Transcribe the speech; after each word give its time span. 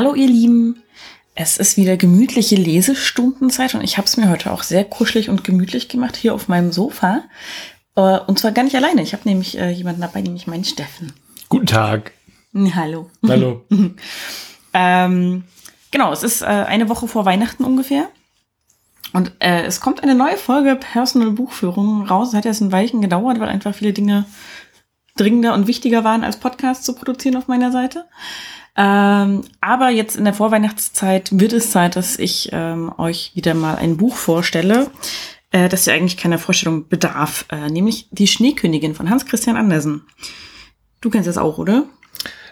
Hallo 0.00 0.14
ihr 0.14 0.28
Lieben, 0.28 0.82
es 1.34 1.58
ist 1.58 1.76
wieder 1.76 1.98
gemütliche 1.98 2.56
Lesestundenzeit 2.56 3.74
und 3.74 3.84
ich 3.84 3.98
habe 3.98 4.06
es 4.06 4.16
mir 4.16 4.30
heute 4.30 4.50
auch 4.50 4.62
sehr 4.62 4.82
kuschelig 4.82 5.28
und 5.28 5.44
gemütlich 5.44 5.90
gemacht 5.90 6.16
hier 6.16 6.32
auf 6.32 6.48
meinem 6.48 6.72
Sofa. 6.72 7.24
Äh, 7.96 8.18
und 8.20 8.38
zwar 8.38 8.52
gar 8.52 8.62
nicht 8.62 8.74
alleine. 8.74 9.02
Ich 9.02 9.12
habe 9.12 9.28
nämlich 9.28 9.58
äh, 9.58 9.68
jemanden 9.68 10.00
dabei, 10.00 10.22
nämlich 10.22 10.46
meinen 10.46 10.64
Steffen. 10.64 11.12
Guten 11.50 11.66
Tag. 11.66 12.12
Hallo. 12.54 13.10
Hallo. 13.28 13.66
ähm, 14.72 15.44
genau, 15.90 16.12
es 16.14 16.22
ist 16.22 16.40
äh, 16.40 16.46
eine 16.46 16.88
Woche 16.88 17.06
vor 17.06 17.26
Weihnachten 17.26 17.64
ungefähr. 17.64 18.08
Und 19.12 19.32
äh, 19.40 19.64
es 19.64 19.82
kommt 19.82 20.02
eine 20.02 20.14
neue 20.14 20.38
Folge 20.38 20.76
Personal 20.76 21.32
Buchführung 21.32 22.06
raus. 22.06 22.28
Es 22.28 22.34
hat 22.34 22.46
jetzt 22.46 22.62
ein 22.62 22.72
Weilchen 22.72 23.02
gedauert, 23.02 23.38
weil 23.38 23.50
einfach 23.50 23.74
viele 23.74 23.92
Dinge 23.92 24.24
dringender 25.18 25.52
und 25.52 25.66
wichtiger 25.66 26.04
waren, 26.04 26.24
als 26.24 26.38
Podcast 26.38 26.84
zu 26.84 26.94
produzieren 26.94 27.36
auf 27.36 27.48
meiner 27.48 27.70
Seite. 27.70 28.06
Ähm, 28.76 29.42
aber 29.60 29.90
jetzt 29.90 30.16
in 30.16 30.24
der 30.24 30.34
Vorweihnachtszeit 30.34 31.30
wird 31.32 31.52
es 31.52 31.70
Zeit, 31.70 31.96
dass 31.96 32.18
ich 32.18 32.50
ähm, 32.52 32.92
euch 32.98 33.32
wieder 33.34 33.54
mal 33.54 33.76
ein 33.76 33.96
Buch 33.96 34.16
vorstelle, 34.16 34.90
äh, 35.50 35.68
das 35.68 35.86
ja 35.86 35.94
eigentlich 35.94 36.16
keiner 36.16 36.38
Vorstellung 36.38 36.88
bedarf, 36.88 37.46
äh, 37.50 37.68
nämlich 37.68 38.08
Die 38.10 38.26
Schneekönigin 38.26 38.94
von 38.94 39.10
Hans 39.10 39.26
Christian 39.26 39.56
Andersen. 39.56 40.02
Du 41.00 41.10
kennst 41.10 41.28
das 41.28 41.38
auch, 41.38 41.58
oder? 41.58 41.86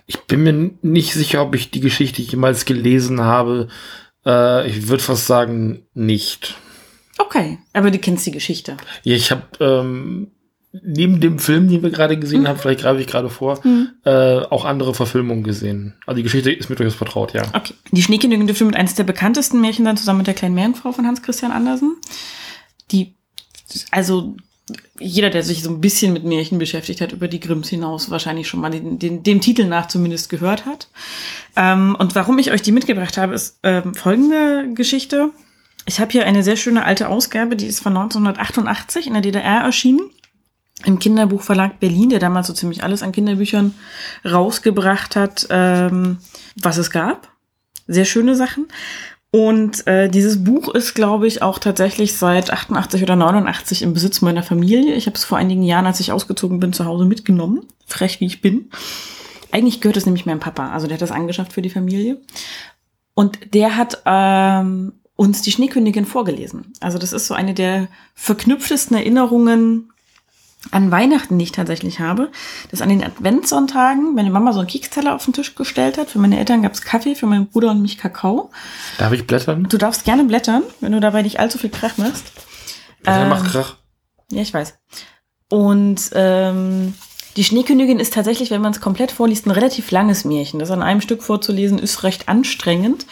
Ich 0.07 0.21
bin 0.23 0.43
mir 0.43 0.71
nicht 0.83 1.13
sicher, 1.13 1.43
ob 1.43 1.55
ich 1.55 1.71
die 1.71 1.81
Geschichte 1.81 2.23
jemals 2.23 2.65
gelesen 2.65 3.21
habe. 3.21 3.69
Äh, 4.25 4.69
ich 4.69 4.89
würde 4.89 5.03
fast 5.03 5.27
sagen, 5.27 5.87
nicht. 5.95 6.57
Okay, 7.19 7.59
aber 7.73 7.91
du 7.91 7.99
kennst 7.99 8.27
die 8.27 8.31
Geschichte. 8.33 8.77
Ja, 9.03 9.15
ich 9.15 9.31
habe 9.31 9.43
ähm, 9.61 10.33
neben 10.73 11.21
dem 11.21 11.39
Film, 11.39 11.69
den 11.69 11.83
wir 11.83 11.91
gerade 11.91 12.19
gesehen 12.19 12.43
mhm. 12.43 12.49
haben, 12.49 12.59
vielleicht 12.59 12.81
greife 12.81 13.01
ich 13.01 13.07
gerade 13.07 13.31
vor, 13.31 13.61
mhm. 13.65 13.91
äh, 14.05 14.41
auch 14.41 14.65
andere 14.65 14.95
Verfilmungen 14.95 15.43
gesehen. 15.43 15.95
Also 16.07 16.17
die 16.17 16.23
Geschichte 16.23 16.53
ist 16.53 16.69
mir 16.69 16.77
durchaus 16.77 16.95
vertraut, 16.95 17.33
ja. 17.33 17.43
Okay. 17.55 17.75
Die 17.91 18.03
Schneekönigin 18.03 18.47
dürfte 18.47 18.65
mit 18.65 18.77
eines 18.77 18.95
der 18.95 19.05
bekanntesten 19.05 19.61
Märchen 19.61 19.85
dann 19.85 19.97
zusammen 19.97 20.19
mit 20.19 20.27
der 20.27 20.35
kleinen 20.35 20.55
Meerjungfrau 20.55 20.93
von 20.93 21.07
Hans 21.07 21.23
Christian 21.23 21.53
Andersen. 21.53 21.97
Die, 22.91 23.15
also 23.91 24.37
jeder, 24.99 25.31
der 25.31 25.43
sich 25.43 25.63
so 25.63 25.71
ein 25.71 25.81
bisschen 25.81 26.13
mit 26.13 26.25
Märchen 26.25 26.59
beschäftigt 26.59 27.01
hat, 27.01 27.13
über 27.13 27.29
die 27.29 27.41
Grimms 27.41 27.71
hinaus 27.71 28.11
wahrscheinlich 28.11 28.49
schon 28.49 28.61
mal 28.61 28.71
den, 28.71 28.99
den, 28.99 29.23
dem 29.23 29.41
Titel 29.41 29.65
nach 29.65 29.89
zumindest 29.89 30.29
gehört 30.29 30.67
hat. 30.67 30.89
Ähm, 31.57 31.97
und 31.99 32.15
warum 32.15 32.39
ich 32.39 32.53
euch 32.53 32.61
die 32.61 32.73
mitgebracht 32.73 33.17
habe, 33.17 33.35
ist 33.35 33.59
ähm, 33.63 33.95
folgende 33.95 34.75
Geschichte. 34.75 35.31
Ich 35.87 36.01
habe 36.01 36.13
hier 36.13 36.27
eine 36.27 36.43
sehr 36.43 36.57
schöne 36.57 36.85
alte 36.85 37.09
Ausgabe, 37.09 37.57
die 37.57 37.65
ist 37.65 37.81
von 37.81 37.97
1988 37.97 39.07
in 39.07 39.15
der 39.15 39.23
DDR 39.23 39.63
erschienen 39.63 40.11
im 40.85 40.99
Kinderbuchverlag 40.99 41.81
Berlin, 41.81 42.11
der 42.11 42.21
damals 42.21 42.47
so 42.47 42.53
ziemlich 42.53 42.83
alles 42.85 43.03
an 43.03 43.13
Kinderbüchern 43.13 43.75
rausgebracht 44.25 45.17
hat, 45.17 45.47
ähm, 45.51 46.19
was 46.61 46.77
es 46.77 46.91
gab. 46.91 47.29
Sehr 47.87 48.05
schöne 48.05 48.37
Sachen. 48.37 48.69
Und 49.31 49.87
äh, 49.87 50.09
dieses 50.09 50.43
Buch 50.43 50.73
ist, 50.75 50.95
glaube 50.95 51.27
ich, 51.27 51.43
auch 51.43 51.59
tatsächlich 51.59 52.17
seit 52.17 52.51
88 52.51 53.03
oder 53.03 53.17
89 53.17 53.83
im 53.83 53.93
Besitz 53.93 54.23
meiner 54.23 54.43
Familie. 54.43 54.95
Ich 54.95 55.07
habe 55.07 55.17
es 55.17 55.25
vor 55.25 55.37
einigen 55.37 55.63
Jahren, 55.63 55.87
als 55.87 56.01
ich 56.01 56.13
ausgezogen 56.13 56.61
bin, 56.61 56.73
zu 56.73 56.87
Hause 56.87 57.05
mitgenommen. 57.05 57.67
Frech 57.87 58.21
wie 58.21 58.27
ich 58.27 58.41
bin. 58.41 58.71
Eigentlich 59.51 59.81
gehört 59.81 59.97
es 59.99 60.07
nämlich 60.07 60.25
meinem 60.25 60.41
Papa. 60.41 60.71
Also 60.71 60.87
der 60.87 60.95
hat 60.95 61.03
das 61.03 61.11
angeschafft 61.11 61.53
für 61.53 61.63
die 61.63 61.71
Familie. 61.71 62.21
Und 63.15 63.53
der 63.53 63.77
hat 63.77 64.03
ähm, 64.07 64.95
uns 65.17 65.43
die 65.43 65.51
Schneekönigin 65.51 66.07
vorgelesen. 66.07 66.73
Also 66.81 66.99
das 66.99 67.13
ist 67.13 67.27
so 67.27 67.35
eine 67.35 67.53
der 67.53 67.89
verknüpftesten 68.15 68.97
Erinnerungen 68.97 69.91
an 70.71 70.91
Weihnachten, 70.91 71.39
die 71.39 71.45
ich 71.45 71.53
tatsächlich 71.53 72.01
habe, 72.01 72.31
dass 72.71 72.83
an 72.83 72.89
den 72.89 73.05
Adventssonntagen 73.05 74.15
meine 74.15 74.31
Mama 74.31 74.53
so 74.53 74.59
einen 74.59 74.69
Keksteller 74.69 75.15
auf 75.15 75.25
den 75.25 75.33
Tisch 75.33 75.55
gestellt 75.55 75.99
hat. 75.99 76.11
Für 76.11 76.19
meine 76.19 76.39
Eltern 76.39 76.63
gab 76.63 76.73
es 76.73 76.83
Kaffee, 76.83 77.15
für 77.15 77.27
meinen 77.27 77.47
Bruder 77.47 77.71
und 77.71 77.81
mich 77.81 77.97
Kakao. 77.97 78.51
Darf 78.99 79.13
ich 79.13 79.27
blättern? 79.27 79.67
Du 79.69 79.79
darfst 79.79 80.05
gerne 80.05 80.25
blättern, 80.25 80.63
wenn 80.81 80.93
du 80.93 81.01
dabei 81.01 81.23
nicht 81.23 81.39
allzu 81.39 81.59
viel 81.59 81.71
Krach 81.71 81.97
machst. 81.97 82.33
Ja, 83.07 83.23
ähm, 83.23 83.29
macht 83.29 83.51
Krach. 83.51 83.77
Ja, 84.31 84.43
ich 84.43 84.53
weiß. 84.53 84.75
Und 85.49 86.11
ähm, 86.13 86.95
die 87.37 87.45
Schneekönigin 87.45 88.01
ist 88.01 88.13
tatsächlich, 88.13 88.51
wenn 88.51 88.61
man 88.61 88.73
es 88.73 88.81
komplett 88.81 89.13
vorliest, 89.13 89.47
ein 89.47 89.53
relativ 89.53 89.91
langes 89.93 90.25
Märchen. 90.25 90.59
Das 90.59 90.73
an 90.73 90.83
einem 90.83 91.01
Stück 91.01 91.23
vorzulesen 91.23 91.79
ist 91.79 92.03
recht 92.03 92.29
anstrengend. 92.29 93.07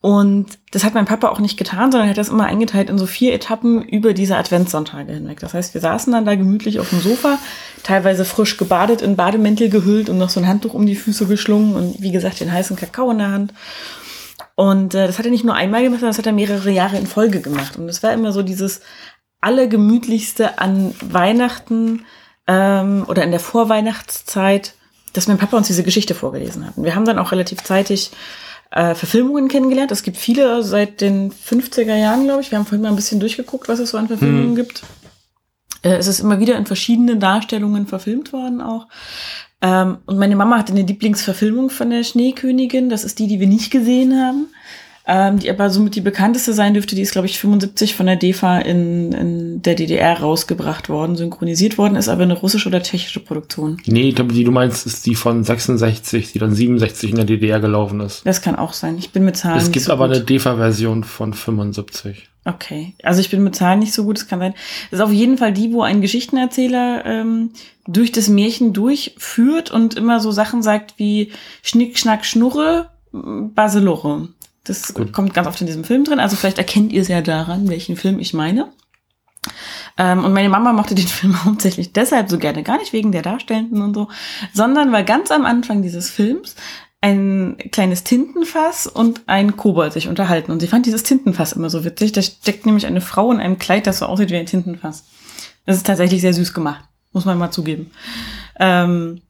Und 0.00 0.58
das 0.70 0.84
hat 0.84 0.94
mein 0.94 1.06
Papa 1.06 1.28
auch 1.28 1.40
nicht 1.40 1.56
getan, 1.56 1.90
sondern 1.90 2.06
er 2.06 2.10
hat 2.10 2.18
das 2.18 2.28
immer 2.28 2.46
eingeteilt 2.46 2.88
in 2.88 2.98
so 2.98 3.06
vier 3.06 3.34
Etappen 3.34 3.82
über 3.82 4.14
diese 4.14 4.36
Adventssonntage 4.36 5.12
hinweg. 5.12 5.40
Das 5.40 5.54
heißt, 5.54 5.74
wir 5.74 5.80
saßen 5.80 6.12
dann 6.12 6.24
da 6.24 6.36
gemütlich 6.36 6.78
auf 6.78 6.90
dem 6.90 7.00
Sofa, 7.00 7.38
teilweise 7.82 8.24
frisch 8.24 8.58
gebadet, 8.58 9.02
in 9.02 9.16
Bademäntel 9.16 9.68
gehüllt 9.70 10.08
und 10.08 10.18
noch 10.18 10.30
so 10.30 10.38
ein 10.38 10.46
Handtuch 10.46 10.74
um 10.74 10.86
die 10.86 10.94
Füße 10.94 11.26
geschlungen 11.26 11.74
und 11.74 12.00
wie 12.00 12.12
gesagt 12.12 12.38
den 12.38 12.52
heißen 12.52 12.76
Kakao 12.76 13.10
in 13.10 13.18
der 13.18 13.32
Hand. 13.32 13.54
Und 14.54 14.94
äh, 14.94 15.08
das 15.08 15.18
hat 15.18 15.24
er 15.24 15.32
nicht 15.32 15.44
nur 15.44 15.54
einmal 15.54 15.82
gemacht, 15.82 16.00
sondern 16.00 16.10
das 16.10 16.18
hat 16.18 16.26
er 16.26 16.32
mehrere 16.32 16.70
Jahre 16.70 16.96
in 16.96 17.06
Folge 17.08 17.40
gemacht. 17.40 17.76
Und 17.76 17.88
es 17.88 18.02
war 18.04 18.12
immer 18.12 18.30
so 18.30 18.42
dieses 18.42 18.80
allergemütlichste 19.40 20.60
an 20.60 20.94
Weihnachten 21.00 22.04
ähm, 22.46 23.04
oder 23.08 23.24
in 23.24 23.30
der 23.32 23.40
Vorweihnachtszeit, 23.40 24.74
dass 25.12 25.26
mein 25.26 25.38
Papa 25.38 25.56
uns 25.56 25.66
diese 25.66 25.82
Geschichte 25.82 26.14
vorgelesen 26.14 26.66
hat. 26.66 26.76
Und 26.76 26.84
wir 26.84 26.94
haben 26.94 27.04
dann 27.04 27.18
auch 27.18 27.32
relativ 27.32 27.64
zeitig 27.64 28.10
äh, 28.70 28.94
Verfilmungen 28.94 29.48
kennengelernt. 29.48 29.92
Es 29.92 30.02
gibt 30.02 30.16
viele 30.16 30.62
seit 30.62 31.00
den 31.00 31.32
50er 31.32 31.96
Jahren, 31.96 32.24
glaube 32.24 32.40
ich. 32.42 32.50
Wir 32.50 32.58
haben 32.58 32.66
vorhin 32.66 32.82
mal 32.82 32.90
ein 32.90 32.96
bisschen 32.96 33.20
durchgeguckt, 33.20 33.68
was 33.68 33.78
es 33.78 33.90
so 33.90 33.98
an 33.98 34.08
Verfilmungen 34.08 34.48
hm. 34.48 34.56
gibt. 34.56 34.82
Äh, 35.82 35.96
es 35.96 36.06
ist 36.06 36.20
immer 36.20 36.40
wieder 36.40 36.56
in 36.56 36.66
verschiedenen 36.66 37.20
Darstellungen 37.20 37.86
verfilmt 37.86 38.32
worden 38.32 38.60
auch. 38.60 38.88
Ähm, 39.60 39.98
und 40.06 40.18
meine 40.18 40.36
Mama 40.36 40.58
hatte 40.58 40.72
eine 40.72 40.82
Lieblingsverfilmung 40.82 41.70
von 41.70 41.90
der 41.90 42.04
Schneekönigin. 42.04 42.90
Das 42.90 43.04
ist 43.04 43.18
die, 43.18 43.26
die 43.26 43.40
wir 43.40 43.48
nicht 43.48 43.70
gesehen 43.70 44.20
haben 44.20 44.48
ähm, 45.08 45.38
die 45.38 45.48
aber 45.48 45.70
somit 45.70 45.94
die 45.94 46.02
bekannteste 46.02 46.52
sein 46.52 46.74
dürfte. 46.74 46.94
Die 46.94 47.00
ist, 47.00 47.12
glaube 47.12 47.26
ich, 47.26 47.38
75 47.38 47.94
von 47.94 48.04
der 48.04 48.16
DEFA 48.16 48.58
in, 48.58 49.12
in 49.12 49.62
der 49.62 49.74
DDR 49.74 50.20
rausgebracht 50.20 50.90
worden, 50.90 51.16
synchronisiert 51.16 51.78
worden, 51.78 51.96
ist 51.96 52.10
aber 52.10 52.24
eine 52.24 52.34
russische 52.34 52.68
oder 52.68 52.82
tschechische 52.82 53.20
Produktion. 53.20 53.78
Nee, 53.86 54.10
ich 54.10 54.14
glaube, 54.14 54.34
die 54.34 54.44
du 54.44 54.50
meinst, 54.50 54.86
ist 54.86 55.06
die 55.06 55.14
von 55.14 55.42
66, 55.42 56.32
die 56.32 56.38
dann 56.38 56.54
67 56.54 57.10
in 57.10 57.16
der 57.16 57.24
DDR 57.24 57.58
gelaufen 57.58 58.00
ist. 58.00 58.26
Das 58.26 58.42
kann 58.42 58.54
auch 58.54 58.74
sein. 58.74 58.98
Ich 58.98 59.10
bin 59.10 59.24
mit 59.24 59.38
Zahlen. 59.38 59.56
Es 59.56 59.70
gibt 59.70 59.86
so 59.86 59.92
aber 59.92 60.08
gut. 60.08 60.16
eine 60.16 60.24
DEFA-Version 60.26 61.04
von 61.04 61.32
75. 61.32 62.28
Okay, 62.44 62.94
also 63.02 63.20
ich 63.20 63.30
bin 63.30 63.42
mit 63.42 63.56
Zahlen 63.56 63.78
nicht 63.78 63.94
so 63.94 64.04
gut, 64.04 64.18
es 64.18 64.28
kann 64.28 64.40
sein. 64.40 64.54
Das 64.90 65.00
ist 65.00 65.04
auf 65.04 65.12
jeden 65.12 65.38
Fall 65.38 65.52
die, 65.52 65.72
wo 65.72 65.82
ein 65.82 66.02
Geschichtenerzähler 66.02 67.04
ähm, 67.06 67.50
durch 67.86 68.12
das 68.12 68.28
Märchen 68.28 68.74
durchführt 68.74 69.70
und 69.70 69.94
immer 69.94 70.20
so 70.20 70.32
Sachen 70.32 70.62
sagt 70.62 70.94
wie 70.98 71.32
Schnick, 71.62 71.98
Schnack, 71.98 72.24
Schnurre, 72.24 72.90
Baselore. 73.12 74.28
Das 74.68 74.94
Gut. 74.94 75.12
kommt 75.12 75.34
ganz 75.34 75.48
oft 75.48 75.60
in 75.60 75.66
diesem 75.66 75.84
Film 75.84 76.04
drin. 76.04 76.20
Also 76.20 76.36
vielleicht 76.36 76.58
erkennt 76.58 76.92
ihr 76.92 77.02
es 77.02 77.08
ja 77.08 77.20
daran, 77.20 77.68
welchen 77.68 77.96
Film 77.96 78.18
ich 78.18 78.34
meine. 78.34 78.72
Ähm, 79.96 80.24
und 80.24 80.32
meine 80.32 80.48
Mama 80.48 80.72
mochte 80.72 80.94
den 80.94 81.06
Film 81.08 81.44
hauptsächlich 81.44 81.92
deshalb 81.92 82.30
so 82.30 82.38
gerne, 82.38 82.62
gar 82.62 82.78
nicht 82.78 82.92
wegen 82.92 83.12
der 83.12 83.22
Darstellenden 83.22 83.82
und 83.82 83.94
so, 83.94 84.08
sondern 84.52 84.92
weil 84.92 85.04
ganz 85.04 85.30
am 85.30 85.44
Anfang 85.44 85.82
dieses 85.82 86.10
Films 86.10 86.54
ein 87.00 87.56
kleines 87.70 88.02
Tintenfass 88.02 88.86
und 88.86 89.22
ein 89.26 89.56
Kobold 89.56 89.92
sich 89.92 90.08
unterhalten. 90.08 90.50
Und 90.50 90.60
sie 90.60 90.66
fand 90.66 90.84
dieses 90.86 91.04
Tintenfass 91.04 91.52
immer 91.52 91.70
so 91.70 91.84
witzig. 91.84 92.12
Da 92.12 92.22
steckt 92.22 92.66
nämlich 92.66 92.86
eine 92.86 93.00
Frau 93.00 93.30
in 93.30 93.38
einem 93.38 93.58
Kleid, 93.58 93.86
das 93.86 93.98
so 93.98 94.06
aussieht 94.06 94.30
wie 94.30 94.36
ein 94.36 94.46
Tintenfass. 94.46 95.04
Das 95.64 95.76
ist 95.76 95.86
tatsächlich 95.86 96.20
sehr 96.20 96.34
süß 96.34 96.54
gemacht, 96.54 96.84
muss 97.12 97.24
man 97.24 97.38
mal 97.38 97.50
zugeben. 97.50 97.90
Ähm, 98.58 99.20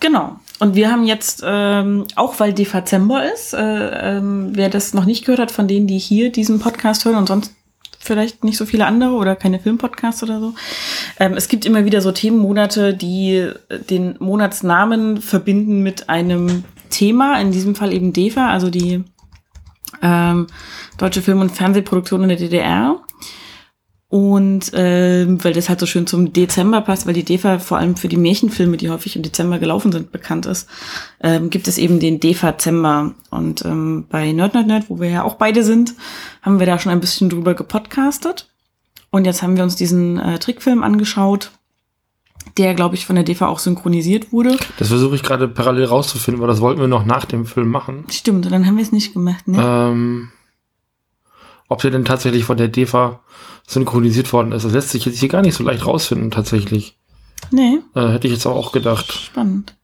genau. 0.00 0.36
Und 0.58 0.74
wir 0.74 0.90
haben 0.90 1.04
jetzt, 1.04 1.42
ähm, 1.44 2.06
auch 2.16 2.40
weil 2.40 2.52
Dezember 2.52 3.32
ist, 3.32 3.54
äh, 3.54 4.18
ähm, 4.18 4.50
wer 4.54 4.68
das 4.68 4.92
noch 4.94 5.04
nicht 5.04 5.24
gehört 5.24 5.40
hat 5.40 5.50
von 5.50 5.68
denen, 5.68 5.86
die 5.86 5.98
hier 5.98 6.32
diesen 6.32 6.58
Podcast 6.58 7.04
hören 7.04 7.16
und 7.16 7.28
sonst 7.28 7.54
vielleicht 7.98 8.44
nicht 8.44 8.56
so 8.56 8.64
viele 8.66 8.86
andere 8.86 9.12
oder 9.12 9.36
keine 9.36 9.60
Filmpodcasts 9.60 10.22
oder 10.22 10.40
so. 10.40 10.54
Ähm, 11.18 11.34
es 11.34 11.48
gibt 11.48 11.66
immer 11.66 11.84
wieder 11.84 12.00
so 12.00 12.12
Themenmonate, 12.12 12.94
die 12.94 13.50
den 13.90 14.16
Monatsnamen 14.18 15.20
verbinden 15.20 15.82
mit 15.82 16.08
einem 16.08 16.64
Thema, 16.88 17.40
in 17.40 17.52
diesem 17.52 17.74
Fall 17.74 17.92
eben 17.92 18.12
DEFA, 18.12 18.50
also 18.50 18.70
die 18.70 19.04
ähm, 20.02 20.46
deutsche 20.98 21.22
Film- 21.22 21.40
und 21.40 21.50
Fernsehproduktion 21.50 22.22
in 22.22 22.28
der 22.30 22.38
DDR. 22.38 23.00
Und 24.10 24.74
äh, 24.74 25.24
weil 25.44 25.52
das 25.52 25.68
halt 25.68 25.78
so 25.78 25.86
schön 25.86 26.08
zum 26.08 26.32
Dezember 26.32 26.80
passt, 26.80 27.06
weil 27.06 27.14
die 27.14 27.24
DEFA 27.24 27.60
vor 27.60 27.78
allem 27.78 27.94
für 27.94 28.08
die 28.08 28.16
Märchenfilme, 28.16 28.76
die 28.76 28.90
häufig 28.90 29.14
im 29.14 29.22
Dezember 29.22 29.60
gelaufen 29.60 29.92
sind, 29.92 30.10
bekannt 30.10 30.46
ist, 30.46 30.68
ähm, 31.22 31.48
gibt 31.48 31.68
es 31.68 31.78
eben 31.78 32.00
den 32.00 32.18
DEFA-Zember. 32.18 33.14
Und 33.30 33.64
ähm, 33.64 34.06
bei 34.10 34.32
Nerd 34.32 34.54
Nerd 34.54 34.66
Nerd, 34.66 34.90
wo 34.90 34.98
wir 34.98 35.08
ja 35.08 35.22
auch 35.22 35.36
beide 35.36 35.62
sind, 35.62 35.94
haben 36.42 36.58
wir 36.58 36.66
da 36.66 36.80
schon 36.80 36.90
ein 36.90 36.98
bisschen 36.98 37.30
drüber 37.30 37.54
gepodcastet. 37.54 38.48
Und 39.10 39.26
jetzt 39.26 39.42
haben 39.42 39.56
wir 39.56 39.62
uns 39.62 39.76
diesen 39.76 40.18
äh, 40.18 40.40
Trickfilm 40.40 40.82
angeschaut, 40.82 41.52
der, 42.58 42.74
glaube 42.74 42.96
ich, 42.96 43.06
von 43.06 43.14
der 43.14 43.24
DEFA 43.24 43.46
auch 43.46 43.60
synchronisiert 43.60 44.32
wurde. 44.32 44.56
Das 44.80 44.88
versuche 44.88 45.14
ich 45.14 45.22
gerade 45.22 45.46
parallel 45.46 45.84
rauszufinden, 45.84 46.40
weil 46.40 46.48
das 46.48 46.60
wollten 46.60 46.80
wir 46.80 46.88
noch 46.88 47.04
nach 47.04 47.26
dem 47.26 47.46
Film 47.46 47.68
machen. 47.68 48.06
Stimmt, 48.10 48.50
dann 48.50 48.66
haben 48.66 48.76
wir 48.76 48.82
es 48.82 48.90
nicht 48.90 49.12
gemacht, 49.12 49.46
ne? 49.46 49.62
Ähm, 49.62 50.30
ob 51.70 51.80
der 51.80 51.92
denn 51.92 52.04
tatsächlich 52.04 52.44
von 52.44 52.56
der 52.56 52.68
DEFA 52.68 53.20
synchronisiert 53.66 54.32
worden 54.32 54.50
ist. 54.52 54.64
Das 54.64 54.72
lässt 54.72 54.90
sich 54.90 55.04
jetzt 55.04 55.20
hier 55.20 55.28
gar 55.28 55.40
nicht 55.40 55.54
so 55.54 55.62
leicht 55.62 55.86
rausfinden, 55.86 56.32
tatsächlich. 56.32 56.98
Nee. 57.52 57.78
Äh, 57.94 58.08
hätte 58.08 58.26
ich 58.26 58.32
jetzt 58.34 58.44
auch 58.44 58.72
gedacht. 58.72 59.12
Spannend. 59.12 59.76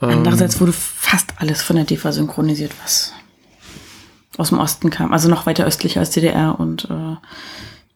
Ähm, 0.00 0.10
Andererseits 0.10 0.60
wurde 0.60 0.72
fast 0.72 1.34
alles 1.38 1.62
von 1.62 1.74
der 1.76 1.84
DEFA 1.84 2.12
synchronisiert, 2.12 2.70
was 2.82 3.12
aus 4.36 4.50
dem 4.50 4.58
Osten 4.58 4.90
kam. 4.90 5.12
Also 5.12 5.28
noch 5.28 5.46
weiter 5.46 5.66
östlich 5.66 5.98
als 5.98 6.10
DDR 6.10 6.58
und 6.60 6.88
äh, 6.88 7.16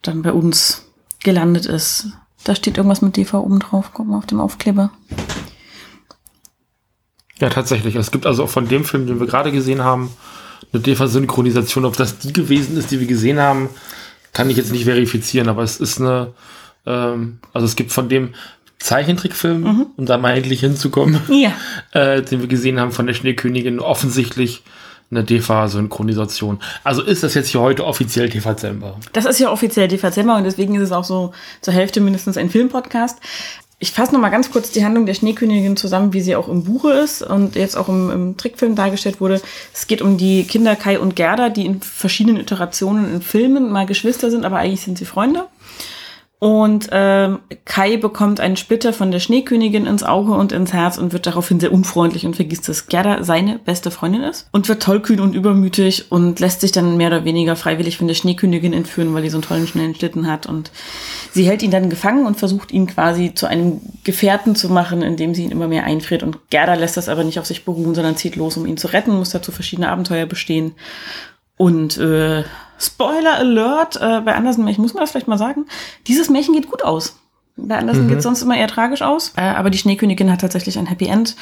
dann 0.01 0.21
bei 0.21 0.33
uns 0.33 0.85
gelandet 1.23 1.65
ist. 1.65 2.09
Da 2.43 2.53
steht 2.53 2.75
irgendwas 2.75 3.01
mit 3.01 3.15
DEFA 3.15 3.37
oben 3.39 3.59
drauf, 3.59 3.91
guck 3.93 4.07
mal 4.07 4.17
auf 4.17 4.25
dem 4.25 4.41
Aufkleber. 4.41 4.91
Ja, 7.39 7.49
tatsächlich. 7.49 7.95
Es 7.95 8.11
gibt 8.11 8.25
also 8.25 8.43
auch 8.43 8.49
von 8.49 8.67
dem 8.67 8.83
Film, 8.83 9.07
den 9.07 9.21
wir 9.21 9.27
gerade 9.27 9.53
gesehen 9.53 9.85
haben, 9.85 10.11
eine 10.73 10.81
DEFA-Synchronisation. 10.81 11.85
Ob 11.85 11.97
das 11.97 12.19
die 12.19 12.33
gewesen 12.33 12.77
ist, 12.77 12.91
die 12.91 12.99
wir 12.99 13.07
gesehen 13.07 13.39
haben, 13.39 13.69
kann 14.33 14.49
ich 14.49 14.57
jetzt 14.57 14.71
nicht 14.71 14.85
verifizieren, 14.85 15.49
aber 15.49 15.63
es 15.63 15.79
ist 15.79 15.99
eine, 15.99 16.33
ähm, 16.85 17.39
also 17.53 17.65
es 17.65 17.75
gibt 17.75 17.91
von 17.91 18.09
dem 18.09 18.33
Zeichentrickfilm, 18.79 19.61
mhm. 19.61 19.85
um 19.97 20.05
da 20.05 20.17
mal 20.17 20.35
endlich 20.35 20.61
hinzukommen, 20.61 21.19
ja. 21.29 21.51
äh, 21.91 22.21
den 22.21 22.41
wir 22.41 22.47
gesehen 22.47 22.79
haben 22.79 22.91
von 22.91 23.07
der 23.07 23.13
Schneekönigin, 23.13 23.79
offensichtlich 23.79 24.63
eine 25.11 25.23
DEFA-Synchronisation. 25.23 26.59
Also 26.83 27.01
ist 27.01 27.23
das 27.23 27.33
jetzt 27.33 27.49
hier 27.49 27.61
heute 27.61 27.85
offiziell 27.85 28.29
TV 28.29 28.53
Zember? 28.53 28.97
Das 29.11 29.25
ist 29.25 29.39
ja 29.39 29.51
offiziell 29.51 29.87
TV 29.87 30.11
Zember 30.11 30.37
und 30.37 30.43
deswegen 30.43 30.75
ist 30.75 30.83
es 30.83 30.91
auch 30.91 31.03
so 31.03 31.33
zur 31.61 31.73
Hälfte 31.73 31.99
mindestens 31.99 32.37
ein 32.37 32.49
Filmpodcast. 32.49 33.17
Ich 33.81 33.93
fasse 33.93 34.11
noch 34.11 34.19
mal 34.19 34.29
ganz 34.29 34.51
kurz 34.51 34.71
die 34.71 34.83
Handlung 34.83 35.05
der 35.05 35.13
Schneekönigin 35.13 35.77
zusammen, 35.77 36.11
wie 36.11 36.19
sie 36.19 36.35
auch 36.35 36.49
im 36.49 36.65
Buche 36.65 36.91
ist 36.91 37.21
und 37.21 37.55
jetzt 37.55 37.77
auch 37.77 37.87
im, 37.87 38.09
im, 38.11 38.37
Trickfilm 38.37 38.75
dargestellt 38.75 39.21
wurde. 39.21 39.41
Es 39.73 39.87
geht 39.87 40.01
um 40.01 40.17
die 40.17 40.43
Kinder 40.43 40.75
Kai 40.75 40.99
und 40.99 41.15
Gerda, 41.15 41.47
die 41.47 41.65
in 41.65 41.81
verschiedenen 41.81 42.41
Iterationen 42.41 43.09
in 43.13 43.21
Filmen 43.21 43.71
mal 43.71 43.85
Geschwister 43.85 44.31
sind, 44.31 44.43
aber 44.43 44.57
eigentlich 44.57 44.81
sind 44.81 44.97
sie 44.97 45.05
Freunde. 45.05 45.45
Und 46.39 46.87
ähm, 46.93 47.39
Kai 47.65 47.97
bekommt 47.97 48.39
einen 48.39 48.55
Splitter 48.55 48.93
von 48.93 49.11
der 49.11 49.19
Schneekönigin 49.19 49.85
ins 49.85 50.03
Auge 50.03 50.31
und 50.31 50.53
ins 50.53 50.71
Herz 50.71 50.97
und 50.97 51.11
wird 51.11 51.27
daraufhin 51.27 51.59
sehr 51.59 51.73
unfreundlich 51.73 52.25
und 52.25 52.37
vergisst, 52.37 52.69
dass 52.69 52.87
Gerda 52.87 53.25
seine 53.25 53.59
beste 53.59 53.91
Freundin 53.91 54.23
ist 54.23 54.47
und 54.53 54.69
wird 54.69 54.81
tollkühn 54.81 55.19
und 55.19 55.35
übermütig 55.35 56.13
und 56.13 56.39
lässt 56.39 56.61
sich 56.61 56.71
dann 56.71 56.95
mehr 56.95 57.07
oder 57.07 57.25
weniger 57.25 57.57
freiwillig 57.57 57.97
von 57.97 58.07
der 58.07 58.15
Schneekönigin 58.15 58.71
entführen, 58.71 59.13
weil 59.13 59.23
die 59.23 59.29
so 59.29 59.35
einen 59.35 59.43
tollen 59.43 59.67
schnellen 59.67 59.95
Schlitten 59.95 60.27
hat. 60.27 60.45
Und 60.45 60.71
sie 61.33 61.43
hält 61.43 61.61
ihn 61.61 61.71
dann 61.71 61.89
gefangen 61.89 62.25
und 62.25 62.39
versucht 62.39 62.71
ihn 62.71 62.87
quasi 62.87 63.33
zu 63.33 63.45
einem 63.45 63.81
Gefährten 64.05 64.55
zu 64.55 64.69
machen, 64.69 65.01
indem 65.01 65.35
sie 65.35 65.43
ihn 65.43 65.51
immer 65.51 65.67
mehr 65.67 65.83
einfriert. 65.83 66.23
Und 66.23 66.49
Gerda 66.49 66.75
lässt 66.75 66.95
das 66.95 67.09
aber 67.09 67.25
nicht 67.25 67.39
auf 67.39 67.47
sich 67.47 67.65
beruhen, 67.65 67.95
sondern 67.95 68.15
zieht 68.15 68.37
los, 68.37 68.55
um 68.55 68.65
ihn 68.65 68.77
zu 68.77 68.87
retten, 68.87 69.11
muss 69.11 69.31
dazu 69.31 69.51
verschiedene 69.51 69.89
Abenteuer 69.89 70.25
bestehen. 70.25 70.71
Und 71.57 71.97
äh, 71.97 72.45
Spoiler 72.79 73.35
Alert, 73.35 73.97
äh, 73.97 74.21
bei 74.21 74.35
Andersen 74.35 74.63
Märchen 74.63 74.81
muss 74.81 74.93
man 74.93 75.01
das 75.01 75.11
vielleicht 75.11 75.27
mal 75.27 75.37
sagen, 75.37 75.65
dieses 76.07 76.29
Märchen 76.29 76.53
geht 76.53 76.69
gut 76.69 76.83
aus. 76.83 77.15
Bei 77.67 77.77
Andersen 77.77 78.05
mhm. 78.05 78.09
geht 78.09 78.21
sonst 78.21 78.41
immer 78.41 78.57
eher 78.57 78.67
tragisch 78.67 79.01
aus. 79.01 79.33
Äh, 79.35 79.41
aber 79.41 79.69
die 79.69 79.77
Schneekönigin 79.77 80.31
hat 80.31 80.41
tatsächlich 80.41 80.77
ein 80.77 80.85
Happy 80.85 81.07
End. 81.07 81.35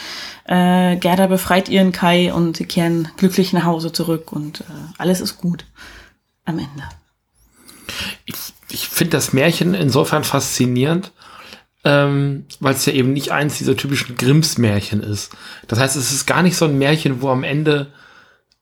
Äh, 0.46 0.98
Gerda 0.98 1.28
befreit 1.28 1.70
ihren 1.70 1.92
Kai 1.92 2.34
und 2.34 2.58
sie 2.58 2.66
kehren 2.66 3.10
glücklich 3.18 3.54
nach 3.54 3.66
Hause 3.66 3.92
zurück 3.92 4.32
und 4.32 4.62
äh, 4.62 4.64
alles 4.98 5.22
ist 5.22 5.38
gut 5.38 5.66
am 6.46 6.60
Ende. 6.60 6.84
Ich, 8.26 8.36
ich 8.70 8.88
finde 8.88 9.12
das 9.12 9.34
Märchen 9.34 9.74
insofern 9.74 10.24
faszinierend, 10.24 11.12
ähm, 11.84 12.46
weil 12.60 12.74
es 12.74 12.86
ja 12.86 12.94
eben 12.94 13.14
nicht 13.14 13.32
eins 13.32 13.58
dieser 13.58 13.78
typischen 13.78 14.16
Grimms-Märchen 14.16 15.02
ist. 15.02 15.32
Das 15.68 15.80
heißt, 15.80 15.96
es 15.96 16.12
ist 16.12 16.26
gar 16.26 16.44
nicht 16.44 16.58
so 16.58 16.66
ein 16.66 16.78
Märchen, 16.78 17.22
wo 17.22 17.30
am 17.30 17.44
Ende 17.44 17.94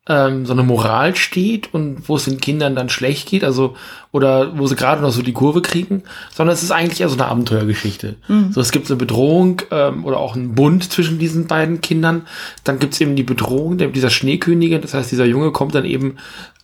ähm, 0.08 0.46
so 0.46 0.54
eine 0.54 0.64
Moral 0.64 1.16
steht 1.16 1.74
und 1.74 2.08
wo 2.08 2.16
es 2.16 2.26
den 2.26 2.40
Kindern 2.40 2.76
dann 2.76 2.90
schlecht 2.90 3.28
geht, 3.28 3.44
also 3.44 3.76
oder 4.12 4.58
wo 4.58 4.68
sie 4.68 4.76
gerade 4.76 5.02
noch 5.02 5.12
so 5.12 5.24
die 5.24 5.34
Kurve 5.34 5.62
kriegen, 5.62 6.04
sondern 6.32 6.54
es 6.54 6.62
ist 6.62 6.72
eigentlich 6.72 7.02
eher 7.02 7.10
so 7.10 7.16
eine 7.16 7.26
Abenteuergeschichte. 7.26 8.18
Mhm. 8.28 8.52
So, 8.52 8.62
es 8.62 8.72
gibt 8.72 8.88
eine 8.88 8.98
Bedrohung 8.98 9.64
ähm, 9.72 10.06
oder 10.06 10.18
auch 10.18 10.36
einen 10.36 10.54
Bund 10.54 10.92
zwischen 10.92 11.18
diesen 11.18 11.48
beiden 11.48 11.82
Kindern. 11.82 12.28
Dann 12.64 12.78
gibt 12.78 12.94
es 12.94 13.02
eben 13.02 13.16
die 13.16 13.24
Bedrohung 13.24 13.78
dieser 13.78 14.12
Schneekönigin, 14.12 14.82
das 14.82 14.94
heißt, 14.94 15.12
dieser 15.12 15.26
Junge 15.26 15.52
kommt 15.52 15.74
dann 15.74 15.86
eben 15.86 16.18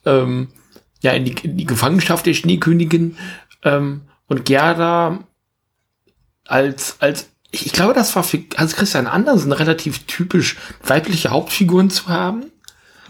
ähm, 0.05 0.49
ja 1.01 1.11
in 1.11 1.25
die, 1.25 1.35
in 1.43 1.57
die 1.57 1.65
Gefangenschaft 1.65 2.27
der 2.27 2.35
Schneekönigin 2.35 3.17
ähm, 3.63 4.01
und 4.27 4.45
Gerda 4.45 5.19
als 6.45 6.97
als 6.99 7.27
ich 7.53 7.73
glaube, 7.73 7.93
das 7.93 8.15
war 8.15 8.23
für 8.23 8.39
Hans 8.55 8.75
Christian 8.77 9.07
Andersen 9.07 9.51
relativ 9.51 10.05
typisch, 10.05 10.55
weibliche 10.83 11.31
Hauptfiguren 11.31 11.89
zu 11.89 12.07
haben. 12.07 12.45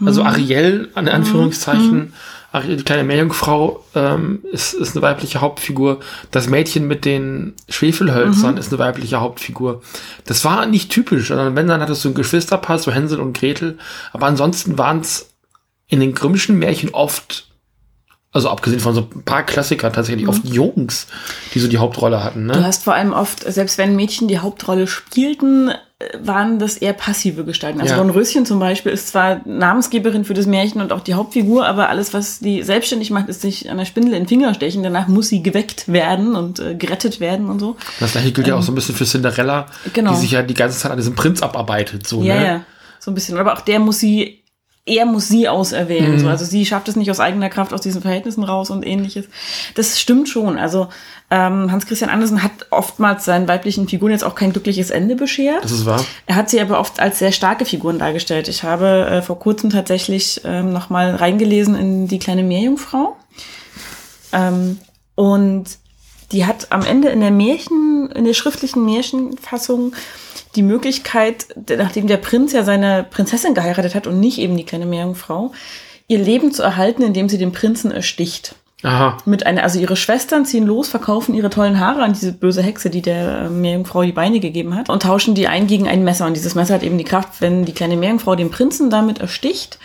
Also 0.06 0.22
mhm. 0.22 0.26
Ariel, 0.28 0.88
an 0.94 1.08
Anführungszeichen, 1.08 1.96
mhm. 1.96 2.12
Ariel, 2.52 2.76
die 2.76 2.84
kleine 2.84 3.04
Meerjungfrau, 3.04 3.84
ähm, 3.94 4.40
ist, 4.52 4.74
ist 4.74 4.94
eine 4.94 5.02
weibliche 5.02 5.40
Hauptfigur. 5.40 6.00
Das 6.30 6.48
Mädchen 6.48 6.86
mit 6.86 7.04
den 7.04 7.54
Schwefelhölzern 7.68 8.52
mhm. 8.52 8.58
ist 8.58 8.72
eine 8.72 8.78
weibliche 8.78 9.20
Hauptfigur. 9.20 9.82
Das 10.26 10.44
war 10.44 10.66
nicht 10.66 10.90
typisch, 10.90 11.28
sondern 11.28 11.56
wenn, 11.56 11.66
dann 11.66 11.80
hattest 11.80 12.04
du 12.04 12.10
ein 12.10 12.14
Geschwisterpaar, 12.14 12.78
so 12.78 12.92
Hänsel 12.92 13.20
und 13.20 13.36
Gretel. 13.36 13.78
Aber 14.12 14.26
ansonsten 14.26 14.78
waren 14.78 15.00
es 15.00 15.30
in 15.88 16.00
den 16.00 16.14
Grimmschen 16.14 16.58
Märchen 16.58 16.90
oft 16.90 17.46
also 18.32 18.48
abgesehen 18.48 18.80
von 18.80 18.94
so 18.94 19.08
ein 19.14 19.22
paar 19.24 19.42
Klassikern 19.42 19.92
tatsächlich 19.92 20.24
mhm. 20.24 20.30
oft 20.30 20.44
Jungs, 20.46 21.06
die 21.54 21.60
so 21.60 21.68
die 21.68 21.78
Hauptrolle 21.78 22.24
hatten. 22.24 22.46
Ne? 22.46 22.54
Du 22.54 22.64
hast 22.64 22.84
vor 22.84 22.94
allem 22.94 23.12
oft, 23.12 23.40
selbst 23.40 23.76
wenn 23.76 23.94
Mädchen 23.94 24.26
die 24.26 24.38
Hauptrolle 24.38 24.86
spielten, 24.86 25.70
waren 26.20 26.58
das 26.58 26.76
eher 26.76 26.92
passive 26.92 27.44
Gestalten. 27.44 27.80
Also 27.80 27.94
ja. 27.94 27.96
Dornröschen 27.96 28.46
zum 28.46 28.58
Beispiel 28.58 28.92
ist 28.92 29.08
zwar 29.08 29.40
Namensgeberin 29.44 30.24
für 30.24 30.34
das 30.34 30.46
Märchen 30.46 30.80
und 30.80 30.92
auch 30.92 31.00
die 31.00 31.14
Hauptfigur, 31.14 31.66
aber 31.66 31.88
alles, 31.88 32.14
was 32.14 32.40
die 32.40 32.62
selbstständig 32.62 33.10
macht, 33.10 33.28
ist 33.28 33.40
sich 33.40 33.70
an 33.70 33.78
der 33.78 33.84
Spindel 33.84 34.14
in 34.14 34.22
den 34.22 34.28
Finger 34.28 34.54
stechen. 34.54 34.82
Danach 34.82 35.08
muss 35.08 35.28
sie 35.28 35.42
geweckt 35.42 35.90
werden 35.92 36.34
und 36.34 36.60
äh, 36.60 36.74
gerettet 36.74 37.20
werden 37.20 37.48
und 37.48 37.58
so. 37.58 37.76
Das 38.00 38.12
gleiche 38.12 38.32
gilt 38.32 38.46
ähm, 38.46 38.54
ja 38.54 38.58
auch 38.58 38.62
so 38.62 38.72
ein 38.72 38.74
bisschen 38.74 38.94
für 38.94 39.04
Cinderella, 39.04 39.66
genau. 39.92 40.12
die 40.12 40.18
sich 40.18 40.32
ja 40.32 40.42
die 40.42 40.54
ganze 40.54 40.78
Zeit 40.78 40.90
an 40.90 40.98
diesem 40.98 41.14
Prinz 41.14 41.42
abarbeitet. 41.42 42.06
So, 42.06 42.22
ja, 42.22 42.36
ne? 42.36 42.44
ja, 42.44 42.60
so 42.98 43.10
ein 43.10 43.14
bisschen. 43.14 43.38
Aber 43.38 43.54
auch 43.54 43.60
der 43.60 43.78
muss 43.78 43.98
sie 43.98 44.41
er 44.84 45.06
muss 45.06 45.28
sie 45.28 45.48
auserwählen. 45.48 46.12
Mhm. 46.12 46.18
So. 46.18 46.28
Also 46.28 46.44
sie 46.44 46.66
schafft 46.66 46.88
es 46.88 46.96
nicht 46.96 47.10
aus 47.10 47.20
eigener 47.20 47.48
Kraft 47.48 47.72
aus 47.72 47.82
diesen 47.82 48.02
Verhältnissen 48.02 48.42
raus 48.42 48.70
und 48.70 48.84
ähnliches. 48.84 49.26
Das 49.76 50.00
stimmt 50.00 50.28
schon. 50.28 50.58
Also 50.58 50.88
ähm, 51.30 51.70
Hans-Christian 51.70 52.10
Andersen 52.10 52.42
hat 52.42 52.50
oftmals 52.70 53.24
seinen 53.24 53.46
weiblichen 53.46 53.86
Figuren 53.86 54.10
jetzt 54.10 54.24
auch 54.24 54.34
kein 54.34 54.52
glückliches 54.52 54.90
Ende 54.90 55.14
beschert. 55.14 55.62
Das 55.62 55.70
ist 55.70 55.86
wahr. 55.86 56.04
Er 56.26 56.34
hat 56.34 56.50
sie 56.50 56.60
aber 56.60 56.80
oft 56.80 56.98
als 56.98 57.20
sehr 57.20 57.30
starke 57.30 57.64
Figuren 57.64 58.00
dargestellt. 58.00 58.48
Ich 58.48 58.64
habe 58.64 59.06
äh, 59.06 59.22
vor 59.22 59.38
kurzem 59.38 59.70
tatsächlich 59.70 60.40
ähm, 60.44 60.72
noch 60.72 60.90
mal 60.90 61.14
reingelesen 61.14 61.76
in 61.76 62.08
die 62.08 62.18
kleine 62.18 62.42
Meerjungfrau. 62.42 63.16
Ähm, 64.32 64.78
und 65.14 65.66
die 66.32 66.44
hat 66.44 66.72
am 66.72 66.84
Ende 66.84 67.10
in 67.10 67.20
der 67.20 67.30
Märchen, 67.30 68.10
in 68.14 68.24
der 68.24 68.34
schriftlichen 68.34 68.84
Märchenfassung 68.84 69.94
die 70.54 70.62
Möglichkeit, 70.62 71.46
nachdem 71.76 72.06
der 72.06 72.18
Prinz 72.18 72.52
ja 72.52 72.62
seine 72.62 73.06
Prinzessin 73.08 73.54
geheiratet 73.54 73.94
hat 73.94 74.06
und 74.06 74.20
nicht 74.20 74.38
eben 74.38 74.56
die 74.56 74.64
kleine 74.64 74.86
Meerjungfrau, 74.86 75.52
ihr 76.08 76.18
Leben 76.18 76.52
zu 76.52 76.62
erhalten, 76.62 77.02
indem 77.02 77.28
sie 77.28 77.38
den 77.38 77.52
Prinzen 77.52 77.90
ersticht. 77.90 78.54
Aha. 78.82 79.16
Mit 79.24 79.46
einer, 79.46 79.62
also 79.62 79.78
ihre 79.78 79.96
Schwestern 79.96 80.44
ziehen 80.44 80.66
los, 80.66 80.88
verkaufen 80.88 81.34
ihre 81.34 81.50
tollen 81.50 81.78
Haare 81.78 82.02
an 82.02 82.14
diese 82.14 82.32
böse 82.32 82.62
Hexe, 82.62 82.90
die 82.90 83.02
der 83.02 83.48
Meerjungfrau 83.48 84.02
die 84.02 84.12
Beine 84.12 84.40
gegeben 84.40 84.74
hat, 84.74 84.90
und 84.90 85.02
tauschen 85.02 85.34
die 85.34 85.46
ein 85.46 85.68
gegen 85.68 85.86
ein 85.86 86.02
Messer. 86.02 86.26
Und 86.26 86.34
dieses 86.34 86.56
Messer 86.56 86.74
hat 86.74 86.82
eben 86.82 86.98
die 86.98 87.04
Kraft, 87.04 87.40
wenn 87.40 87.64
die 87.64 87.72
kleine 87.72 87.96
Meerjungfrau 87.96 88.34
den 88.34 88.50
Prinzen 88.50 88.90
damit 88.90 89.20
ersticht, 89.20 89.78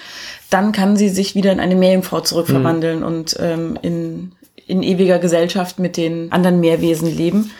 dann 0.50 0.72
kann 0.72 0.98
sie 0.98 1.10
sich 1.10 1.36
wieder 1.36 1.52
in 1.52 1.60
eine 1.60 1.76
Meerjungfrau 1.76 2.22
zurückverwandeln 2.22 3.00
mhm. 3.00 3.06
und 3.06 3.38
ähm, 3.40 3.78
in, 3.84 4.32
in 4.66 4.82
ewiger 4.82 5.20
Gesellschaft 5.20 5.78
mit 5.78 5.96
den 5.96 6.32
anderen 6.32 6.60
Meerwesen 6.60 7.16
leben. 7.16 7.52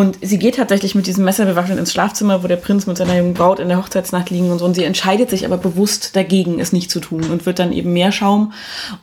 Und 0.00 0.16
sie 0.22 0.38
geht 0.38 0.56
tatsächlich 0.56 0.94
mit 0.94 1.06
diesem 1.06 1.26
Messer 1.26 1.44
bewaffnet 1.44 1.78
ins 1.78 1.92
Schlafzimmer, 1.92 2.42
wo 2.42 2.46
der 2.46 2.56
Prinz 2.56 2.86
mit 2.86 2.96
seiner 2.96 3.18
jungen 3.18 3.34
Braut 3.34 3.60
in 3.60 3.68
der 3.68 3.76
Hochzeitsnacht 3.76 4.30
liegen 4.30 4.50
und 4.50 4.58
so. 4.58 4.64
Und 4.64 4.72
sie 4.72 4.84
entscheidet 4.84 5.28
sich 5.28 5.44
aber 5.44 5.58
bewusst 5.58 6.16
dagegen, 6.16 6.58
es 6.58 6.72
nicht 6.72 6.90
zu 6.90 7.00
tun 7.00 7.24
und 7.24 7.44
wird 7.44 7.58
dann 7.58 7.70
eben 7.70 7.92
Meerschaum 7.92 8.54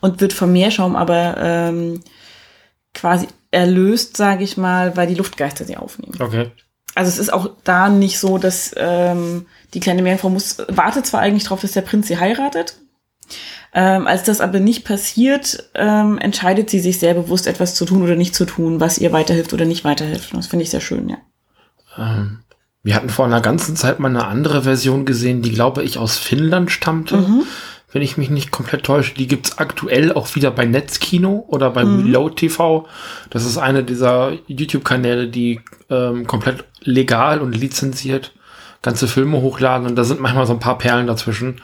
und 0.01 0.21
wird 0.21 0.33
vom 0.33 0.51
Meerschaum 0.51 0.95
aber 0.95 1.37
ähm, 1.37 2.01
quasi 2.95 3.27
erlöst, 3.51 4.17
sage 4.17 4.43
ich 4.43 4.57
mal, 4.57 4.97
weil 4.97 5.05
die 5.05 5.13
Luftgeister 5.13 5.65
sie 5.65 5.77
aufnehmen. 5.77 6.15
Okay. 6.19 6.49
Also 6.95 7.09
es 7.09 7.19
ist 7.19 7.31
auch 7.31 7.51
da 7.63 7.89
nicht 7.89 8.17
so, 8.17 8.39
dass 8.39 8.73
ähm, 8.75 9.45
die 9.75 9.79
kleine 9.79 10.01
Meerjungfrau 10.01 10.31
muss, 10.31 10.57
wartet 10.67 11.05
zwar 11.05 11.19
eigentlich 11.19 11.43
darauf, 11.43 11.61
dass 11.61 11.73
der 11.73 11.81
Prinz 11.81 12.07
sie 12.07 12.17
heiratet, 12.17 12.79
ähm, 13.73 14.07
als 14.07 14.23
das 14.23 14.41
aber 14.41 14.59
nicht 14.59 14.85
passiert, 14.85 15.69
ähm, 15.75 16.17
entscheidet 16.17 16.69
sie 16.69 16.79
sich 16.79 16.99
sehr 16.99 17.13
bewusst, 17.13 17.47
etwas 17.47 17.75
zu 17.75 17.85
tun 17.85 18.01
oder 18.01 18.15
nicht 18.15 18.35
zu 18.35 18.45
tun, 18.45 18.79
was 18.79 18.97
ihr 18.97 19.11
weiterhilft 19.11 19.53
oder 19.53 19.65
nicht 19.65 19.83
weiterhilft. 19.83 20.33
Das 20.33 20.47
finde 20.47 20.63
ich 20.63 20.69
sehr 20.69 20.81
schön, 20.81 21.09
ja. 21.09 21.17
Ähm, 21.97 22.39
wir 22.83 22.95
hatten 22.95 23.09
vor 23.09 23.25
einer 23.25 23.41
ganzen 23.41 23.75
Zeit 23.75 23.99
mal 23.99 24.09
eine 24.09 24.25
andere 24.25 24.63
Version 24.63 25.05
gesehen, 25.05 25.41
die, 25.41 25.51
glaube 25.51 25.83
ich, 25.83 25.97
aus 25.97 26.17
Finnland 26.17 26.71
stammte. 26.71 27.17
Mhm. 27.17 27.43
Wenn 27.91 28.01
ich 28.01 28.17
mich 28.17 28.29
nicht 28.29 28.51
komplett 28.51 28.83
täusche, 28.83 29.13
die 29.13 29.27
gibt's 29.27 29.57
aktuell 29.57 30.13
auch 30.13 30.35
wieder 30.35 30.51
bei 30.51 30.65
Netzkino 30.65 31.45
oder 31.47 31.71
bei 31.71 31.83
mhm. 31.85 32.03
Reload 32.03 32.35
TV. 32.35 32.87
Das 33.29 33.45
ist 33.45 33.57
eine 33.57 33.83
dieser 33.83 34.33
YouTube-Kanäle, 34.47 35.27
die 35.27 35.61
ähm, 35.89 36.27
komplett 36.27 36.65
legal 36.81 37.41
und 37.41 37.55
lizenziert 37.55 38.33
ganze 38.81 39.07
Filme 39.07 39.41
hochladen 39.41 39.87
und 39.87 39.95
da 39.95 40.03
sind 40.03 40.21
manchmal 40.21 40.45
so 40.45 40.53
ein 40.53 40.59
paar 40.59 40.77
Perlen 40.77 41.07
dazwischen. 41.07 41.61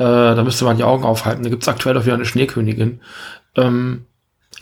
Äh, 0.00 0.34
da 0.34 0.42
müsste 0.42 0.64
man 0.64 0.78
die 0.78 0.82
Augen 0.82 1.04
aufhalten. 1.04 1.42
Da 1.42 1.50
gibt's 1.50 1.68
aktuell 1.68 1.98
auch 1.98 2.06
wieder 2.06 2.14
eine 2.14 2.24
Schneekönigin. 2.24 3.00
Ähm, 3.54 4.06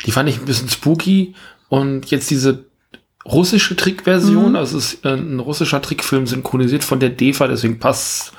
die 0.05 0.11
fand 0.11 0.29
ich 0.29 0.41
ein 0.41 0.47
bisschen 0.47 0.69
spooky 0.69 1.35
und 1.69 2.11
jetzt 2.11 2.29
diese 2.29 2.65
russische 3.25 3.77
Trickversion, 3.77 4.51
mhm. 4.51 4.57
also 4.57 4.77
es 4.77 4.95
ist 4.95 5.05
äh, 5.05 5.15
ein 5.15 5.39
russischer 5.39 5.81
Trickfilm 5.81 6.27
synchronisiert 6.27 6.83
von 6.83 6.99
der 6.99 7.11
DEFA, 7.11 7.47
deswegen 7.47 7.79
passt. 7.79 8.33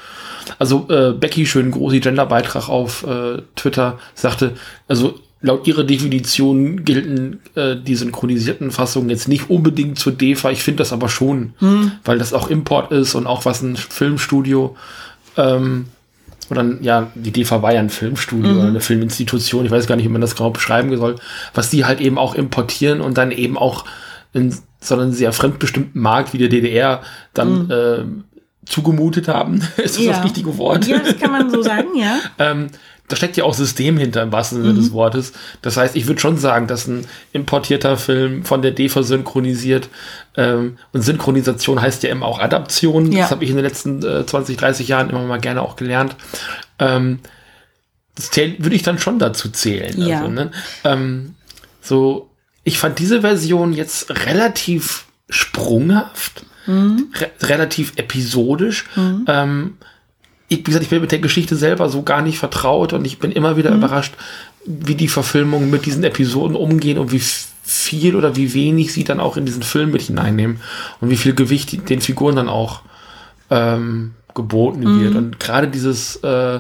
Also 0.58 0.88
äh, 0.90 1.14
Becky, 1.14 1.46
schön 1.46 1.72
groß, 1.72 1.94
Genderbeitrag 2.02 2.68
auf 2.68 3.06
äh, 3.08 3.44
Twitter, 3.56 3.98
sagte, 4.14 4.56
also 4.90 5.20
laut 5.42 5.68
ihrer 5.68 5.86
Definition 5.86 6.84
gelten 6.84 7.40
äh, 7.56 7.78
die 7.78 7.96
synchronisierten 7.96 8.72
Fassungen 8.72 9.10
jetzt 9.10 9.30
nicht 9.30 9.50
unbedingt 9.50 9.98
zur 10.00 10.12
DEFA. 10.12 10.52
Ich 10.52 10.64
finde 10.64 10.80
das 10.80 10.92
aber 10.92 11.08
schon, 11.08 11.54
hm. 11.60 11.94
weil 12.04 12.18
das 12.18 12.34
auch 12.34 12.50
Import 12.50 12.92
ist 12.92 13.16
und 13.16 13.26
auch 13.26 13.46
was 13.46 13.62
ein 13.62 13.78
Filmstudio 13.78 14.76
ähm, 15.38 15.86
oder 16.50 16.66
ja, 16.82 17.12
die 17.16 17.32
DEFA 17.32 17.62
war 17.62 17.74
ja 17.74 17.80
ein 17.80 17.90
Filmstudio 17.90 18.52
mhm. 18.52 18.60
oder 18.60 18.68
eine 18.68 18.82
Filminstitution, 18.82 19.66
ich 19.66 19.72
weiß 19.72 19.88
gar 19.88 19.96
nicht, 19.96 20.06
wie 20.06 20.12
man 20.12 20.22
das 20.22 20.36
genau 20.36 20.50
beschreiben 20.50 20.96
soll, 20.98 21.16
was 21.54 21.70
die 21.70 21.86
halt 21.86 22.02
eben 22.02 22.18
auch 22.18 22.36
importieren 22.36 23.02
und 23.02 23.18
dann 23.18 23.32
eben 23.32 23.58
auch 23.58 23.86
in 24.34 24.56
so 24.82 24.96
einen 24.96 25.12
sehr 25.12 25.34
fremdbestimmten 25.34 26.02
Markt 26.02 26.34
wie 26.34 26.38
der 26.38 26.50
DDR 26.50 27.02
dann 27.34 27.66
mhm. 27.66 27.72
äh, 27.72 28.70
zugemutet 28.70 29.28
haben. 29.28 29.56
ist 29.78 29.98
das 29.98 30.04
ja. 30.04 30.12
das 30.14 30.24
richtige 30.24 30.58
Wort? 30.58 30.88
Ja, 30.88 31.00
das 31.00 31.18
kann 31.18 31.32
man 31.32 31.50
so 31.50 31.62
sagen, 31.62 31.90
ja. 31.96 32.20
ähm, 32.40 32.68
da 33.10 33.16
steckt 33.16 33.36
ja 33.38 33.44
auch 33.44 33.54
System 33.54 33.98
hinter 33.98 34.22
im 34.22 34.32
wahrsten 34.32 34.62
Sinne 34.62 34.74
mhm. 34.74 34.78
des 34.78 34.94
Wortes. 34.94 35.34
Das 35.62 35.78
heißt, 35.78 35.96
ich 35.96 36.08
würde 36.08 36.22
schon 36.22 36.38
sagen, 36.38 36.68
dass 36.68 36.88
ein 36.88 37.06
importierter 37.34 37.98
Film 37.98 38.46
von 38.46 38.62
der 38.62 38.72
DEFA 38.72 39.04
synchronisiert 39.04 39.90
ähm, 40.38 40.78
und 40.94 41.02
Synchronisation 41.02 41.82
heißt 41.82 42.04
ja 42.04 42.12
immer 42.12 42.26
auch 42.26 42.40
Adaption. 42.40 43.12
Ja. 43.12 43.24
Das 43.24 43.32
habe 43.32 43.44
ich 43.44 43.50
in 43.50 43.58
den 43.58 43.66
letzten 43.66 44.04
äh, 44.06 44.26
20, 44.26 44.58
30 44.58 44.88
Jahren 44.88 45.10
immer 45.10 45.24
mal 45.24 45.40
gerne 45.40 45.62
auch 45.62 45.76
gelernt. 45.76 46.16
Ähm, 46.78 47.20
das 48.16 48.32
würde 48.36 48.76
ich 48.76 48.84
dann 48.84 49.00
schon 49.00 49.20
dazu 49.20 49.50
zählen. 49.50 50.00
Ja. 50.02 50.20
Also, 50.20 50.32
ne? 50.32 50.52
ähm, 50.84 51.36
so, 51.82 52.30
ich 52.64 52.78
fand 52.78 53.00
diese 53.00 53.22
Version 53.22 53.74
jetzt 53.74 54.12
relativ 54.28 55.06
sprunghaft, 55.30 56.44
mhm. 56.68 57.12
re 57.16 57.32
relativ 57.42 57.94
episodisch. 57.96 58.86
Mhm. 58.96 59.26
Ich, 60.50 60.60
wie 60.60 60.64
gesagt, 60.64 60.84
ich 60.84 60.90
bin 60.90 61.02
mit 61.02 61.12
der 61.12 61.20
Geschichte 61.20 61.56
selber 61.56 61.90
so 61.90 62.04
gar 62.04 62.22
nicht 62.22 62.40
vertraut 62.40 62.94
und 62.94 63.06
ich 63.06 63.20
bin 63.20 63.32
immer 63.32 63.56
wieder 63.56 63.72
mhm. 63.72 63.78
überrascht, 63.78 64.14
wie 64.66 64.96
die 64.96 65.08
Verfilmungen 65.08 65.70
mit 65.70 65.86
diesen 65.86 66.04
Episoden 66.04 66.56
umgehen 66.56 66.98
und 66.98 67.12
wie 67.12 67.22
viel 67.64 68.16
oder 68.16 68.36
wie 68.36 68.54
wenig 68.54 68.92
sie 68.92 69.04
dann 69.04 69.20
auch 69.20 69.38
in 69.38 69.46
diesen 69.46 69.64
Film 69.64 69.92
mit 69.92 70.02
hineinnehmen 70.02 70.60
und 71.02 71.10
wie 71.10 71.18
viel 71.18 71.34
Gewicht 71.34 71.90
den 71.90 72.02
Figuren 72.02 72.36
dann 72.36 72.50
auch 72.50 72.82
ähm, 73.50 74.16
geboten 74.36 74.82
mhm. 74.82 75.02
wird. 75.02 75.16
Und 75.16 75.40
gerade 75.40 75.68
dieses 75.68 76.18
äh, 76.18 76.60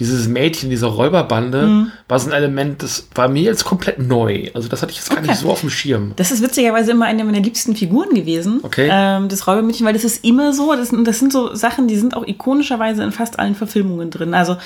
dieses 0.00 0.26
Mädchen, 0.28 0.70
diese 0.70 0.86
Räuberbande, 0.86 1.66
mhm. 1.66 1.92
war 2.08 2.18
so 2.18 2.30
ein 2.30 2.32
Element, 2.32 2.82
das 2.82 3.06
war 3.14 3.28
mir 3.28 3.42
jetzt 3.42 3.64
komplett 3.64 3.98
neu. 3.98 4.48
Also 4.54 4.68
das 4.68 4.82
hatte 4.82 4.92
ich 4.92 4.98
jetzt 4.98 5.10
gar 5.10 5.18
okay. 5.18 5.28
nicht 5.28 5.38
so 5.38 5.50
auf 5.50 5.60
dem 5.60 5.70
Schirm. 5.70 6.14
Das 6.16 6.32
ist 6.32 6.42
witzigerweise 6.42 6.90
immer 6.90 7.04
eine 7.04 7.22
meiner 7.24 7.40
liebsten 7.40 7.76
Figuren 7.76 8.14
gewesen. 8.14 8.60
Okay. 8.62 8.88
Ähm, 8.90 9.28
das 9.28 9.46
Räubermädchen, 9.46 9.86
weil 9.86 9.92
das 9.92 10.04
ist 10.04 10.24
immer 10.24 10.52
so, 10.54 10.74
das, 10.74 10.90
das 11.04 11.18
sind 11.18 11.32
so 11.32 11.54
Sachen, 11.54 11.86
die 11.86 11.96
sind 11.96 12.16
auch 12.16 12.26
ikonischerweise 12.26 13.02
in 13.04 13.12
fast 13.12 13.38
allen 13.38 13.54
Verfilmungen 13.54 14.10
drin. 14.10 14.32
Also 14.32 14.56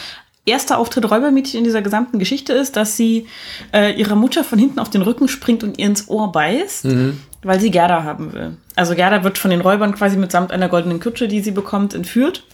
erster 0.47 0.79
Auftritt 0.79 1.11
Räubermädchen 1.11 1.59
in 1.59 1.64
dieser 1.64 1.83
gesamten 1.83 2.19
Geschichte 2.19 2.53
ist, 2.53 2.76
dass 2.76 2.97
sie 2.97 3.26
äh, 3.73 3.93
ihrer 3.99 4.14
Mutter 4.14 4.45
von 4.45 4.59
hinten 4.59 4.79
auf 4.79 4.91
den 4.91 5.03
Rücken 5.03 5.29
springt 5.29 5.64
und 5.64 5.79
ihr 5.79 5.87
ins 5.87 6.09
Ohr 6.09 6.31
beißt, 6.31 6.85
mhm. 6.85 7.21
weil 7.43 7.61
sie 7.61 7.71
Gerda 7.71 8.05
haben 8.05 8.33
will. 8.33 8.57
Also 8.76 8.95
Gerda 8.95 9.25
wird 9.25 9.38
von 9.38 9.50
den 9.50 9.61
Räubern 9.61 9.95
quasi 9.95 10.17
mitsamt 10.17 10.53
einer 10.53 10.69
goldenen 10.69 11.00
Kutsche, 11.00 11.29
die 11.29 11.41
sie 11.41 11.53
bekommt, 11.53 11.95
entführt. 11.95 12.45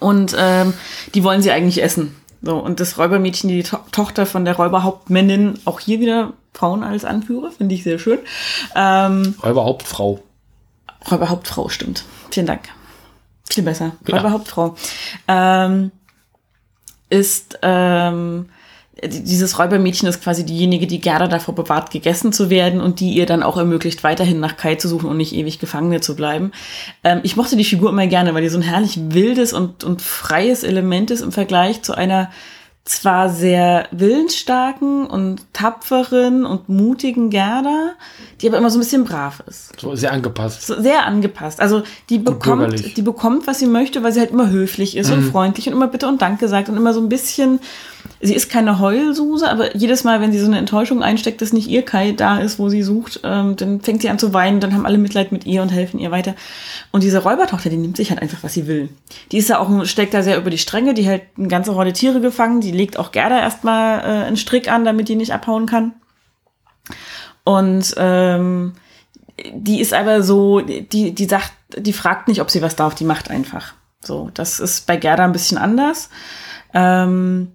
Und 0.00 0.34
ähm, 0.38 0.74
die 1.14 1.24
wollen 1.24 1.42
sie 1.42 1.50
eigentlich 1.50 1.82
essen. 1.82 2.14
So, 2.42 2.56
und 2.58 2.80
das 2.80 2.98
Räubermädchen, 2.98 3.48
die 3.48 3.62
to 3.62 3.78
Tochter 3.92 4.26
von 4.26 4.44
der 4.44 4.56
Räuberhauptmännin, 4.56 5.58
auch 5.64 5.80
hier 5.80 6.00
wieder 6.00 6.32
Frauen 6.52 6.84
als 6.84 7.04
Anführer, 7.04 7.50
finde 7.50 7.74
ich 7.74 7.82
sehr 7.82 7.98
schön. 7.98 8.18
Ähm, 8.74 9.34
Räuberhauptfrau. 9.42 10.20
Räuberhauptfrau, 11.10 11.68
stimmt. 11.68 12.04
Vielen 12.30 12.46
Dank. 12.46 12.68
Viel 13.48 13.64
besser. 13.64 13.92
Ja. 14.06 14.16
Räuberhauptfrau. 14.16 14.76
Ähm, 15.28 15.92
ist 17.08 17.58
ähm, 17.62 18.48
dieses 19.04 19.58
Räubermädchen 19.58 20.08
ist 20.08 20.22
quasi 20.22 20.46
diejenige, 20.46 20.86
die 20.86 21.00
Gerda 21.00 21.28
davor 21.28 21.54
bewahrt, 21.54 21.90
gegessen 21.90 22.32
zu 22.32 22.48
werden 22.48 22.80
und 22.80 23.00
die 23.00 23.10
ihr 23.10 23.26
dann 23.26 23.42
auch 23.42 23.58
ermöglicht, 23.58 24.02
weiterhin 24.04 24.40
nach 24.40 24.56
Kai 24.56 24.76
zu 24.76 24.88
suchen 24.88 25.10
und 25.10 25.18
nicht 25.18 25.34
ewig 25.34 25.58
Gefangene 25.58 26.00
zu 26.00 26.16
bleiben. 26.16 26.52
Ähm, 27.04 27.20
ich 27.22 27.36
mochte 27.36 27.56
die 27.56 27.64
Figur 27.64 27.90
immer 27.90 28.06
gerne, 28.06 28.32
weil 28.34 28.42
die 28.42 28.48
so 28.48 28.58
ein 28.58 28.62
herrlich 28.62 28.98
wildes 29.10 29.52
und, 29.52 29.84
und 29.84 30.00
freies 30.00 30.62
Element 30.62 31.10
ist 31.10 31.20
im 31.20 31.32
Vergleich 31.32 31.82
zu 31.82 31.94
einer 31.94 32.30
zwar 32.86 33.28
sehr 33.28 33.88
willensstarken 33.90 35.06
und 35.06 35.52
tapferen 35.52 36.46
und 36.46 36.68
mutigen 36.68 37.30
Gerda, 37.30 37.92
die 38.40 38.48
aber 38.48 38.58
immer 38.58 38.70
so 38.70 38.78
ein 38.78 38.80
bisschen 38.80 39.04
brav 39.04 39.42
ist. 39.48 39.78
So 39.78 39.96
sehr 39.96 40.12
angepasst. 40.12 40.66
So 40.68 40.80
sehr 40.80 41.04
angepasst. 41.04 41.60
Also 41.60 41.82
die 42.08 42.18
bekommt, 42.18 42.96
die 42.96 43.02
bekommt, 43.02 43.48
was 43.48 43.58
sie 43.58 43.66
möchte, 43.66 44.04
weil 44.04 44.12
sie 44.12 44.20
halt 44.20 44.30
immer 44.30 44.50
höflich 44.50 44.96
ist 44.96 45.08
mhm. 45.08 45.14
und 45.14 45.22
freundlich 45.24 45.66
und 45.66 45.72
immer 45.72 45.88
Bitte 45.88 46.06
und 46.06 46.22
Danke 46.22 46.46
sagt 46.48 46.68
und 46.68 46.76
immer 46.76 46.94
so 46.94 47.00
ein 47.00 47.08
bisschen 47.08 47.58
sie 48.26 48.34
ist 48.34 48.50
keine 48.50 48.78
Heulsuse, 48.78 49.48
aber 49.48 49.76
jedes 49.76 50.04
Mal, 50.04 50.20
wenn 50.20 50.32
sie 50.32 50.38
so 50.38 50.46
eine 50.46 50.58
Enttäuschung 50.58 51.02
einsteckt, 51.02 51.40
dass 51.40 51.52
nicht 51.52 51.68
ihr 51.68 51.82
Kai 51.82 52.12
da 52.12 52.38
ist, 52.38 52.58
wo 52.58 52.68
sie 52.68 52.82
sucht, 52.82 53.20
ähm, 53.24 53.56
dann 53.56 53.80
fängt 53.80 54.02
sie 54.02 54.08
an 54.08 54.18
zu 54.18 54.34
weinen, 54.34 54.60
dann 54.60 54.74
haben 54.74 54.86
alle 54.86 54.98
Mitleid 54.98 55.32
mit 55.32 55.46
ihr 55.46 55.62
und 55.62 55.70
helfen 55.70 55.98
ihr 55.98 56.10
weiter. 56.10 56.34
Und 56.92 57.02
diese 57.02 57.22
Räubertochter, 57.22 57.70
die 57.70 57.76
nimmt 57.76 57.96
sich 57.96 58.10
halt 58.10 58.20
einfach, 58.20 58.42
was 58.42 58.54
sie 58.54 58.66
will. 58.66 58.88
Die 59.32 59.38
ist 59.38 59.48
ja 59.48 59.58
auch, 59.58 59.84
steckt 59.84 60.14
da 60.14 60.22
sehr 60.22 60.38
über 60.38 60.50
die 60.50 60.58
Stränge, 60.58 60.94
die 60.94 61.04
hält 61.04 61.22
eine 61.38 61.48
ganze 61.48 61.74
Horde 61.74 61.92
Tiere 61.92 62.20
gefangen, 62.20 62.60
die 62.60 62.72
legt 62.72 62.98
auch 62.98 63.12
Gerda 63.12 63.38
erstmal 63.40 64.00
äh, 64.00 64.26
einen 64.26 64.36
Strick 64.36 64.70
an, 64.70 64.84
damit 64.84 65.08
die 65.08 65.16
nicht 65.16 65.32
abhauen 65.32 65.66
kann. 65.66 65.94
Und 67.44 67.94
ähm, 67.96 68.72
die 69.52 69.80
ist 69.80 69.94
aber 69.94 70.22
so, 70.22 70.60
die, 70.60 71.14
die 71.14 71.24
sagt, 71.26 71.52
die 71.76 71.92
fragt 71.92 72.28
nicht, 72.28 72.40
ob 72.40 72.50
sie 72.50 72.62
was 72.62 72.76
darf, 72.76 72.94
die 72.94 73.04
macht 73.04 73.30
einfach. 73.30 73.74
So, 74.00 74.30
das 74.34 74.60
ist 74.60 74.86
bei 74.86 74.96
Gerda 74.96 75.24
ein 75.24 75.32
bisschen 75.32 75.58
anders. 75.58 76.10
Ähm, 76.72 77.52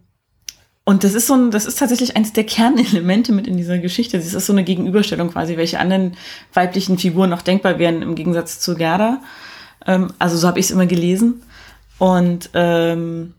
und 0.92 1.06
das 1.06 1.14
ist 1.14 1.28
so 1.28 1.36
ein, 1.36 1.52
das 1.52 1.66
ist 1.66 1.80
tatsächlich 1.80 2.18
eines 2.18 2.34
der 2.34 2.44
Kernelemente 2.44 3.32
mit 3.32 3.48
in 3.48 3.56
dieser 3.56 3.78
Geschichte. 3.78 4.18
Das 4.18 4.34
ist 4.34 4.46
so 4.46 4.52
eine 4.52 4.66
Gegenüberstellung 4.66 5.32
quasi, 5.32 5.56
welche 5.56 5.80
anderen 5.80 6.18
weiblichen 6.54 6.98
Figuren 6.98 7.30
noch 7.30 7.42
denkbar 7.42 7.80
wären 7.80 8.02
im 8.02 8.14
Gegensatz 8.14 8.60
zu 8.60 8.76
Gerda. 8.76 9.22
Ähm, 9.88 10.12
also 10.20 10.36
so 10.36 10.50
habe 10.50 10.60
ich 10.60 10.66
es 10.66 10.72
immer 10.72 10.88
gelesen. 10.88 11.44
Und 11.98 12.50
ähm, 12.56 13.36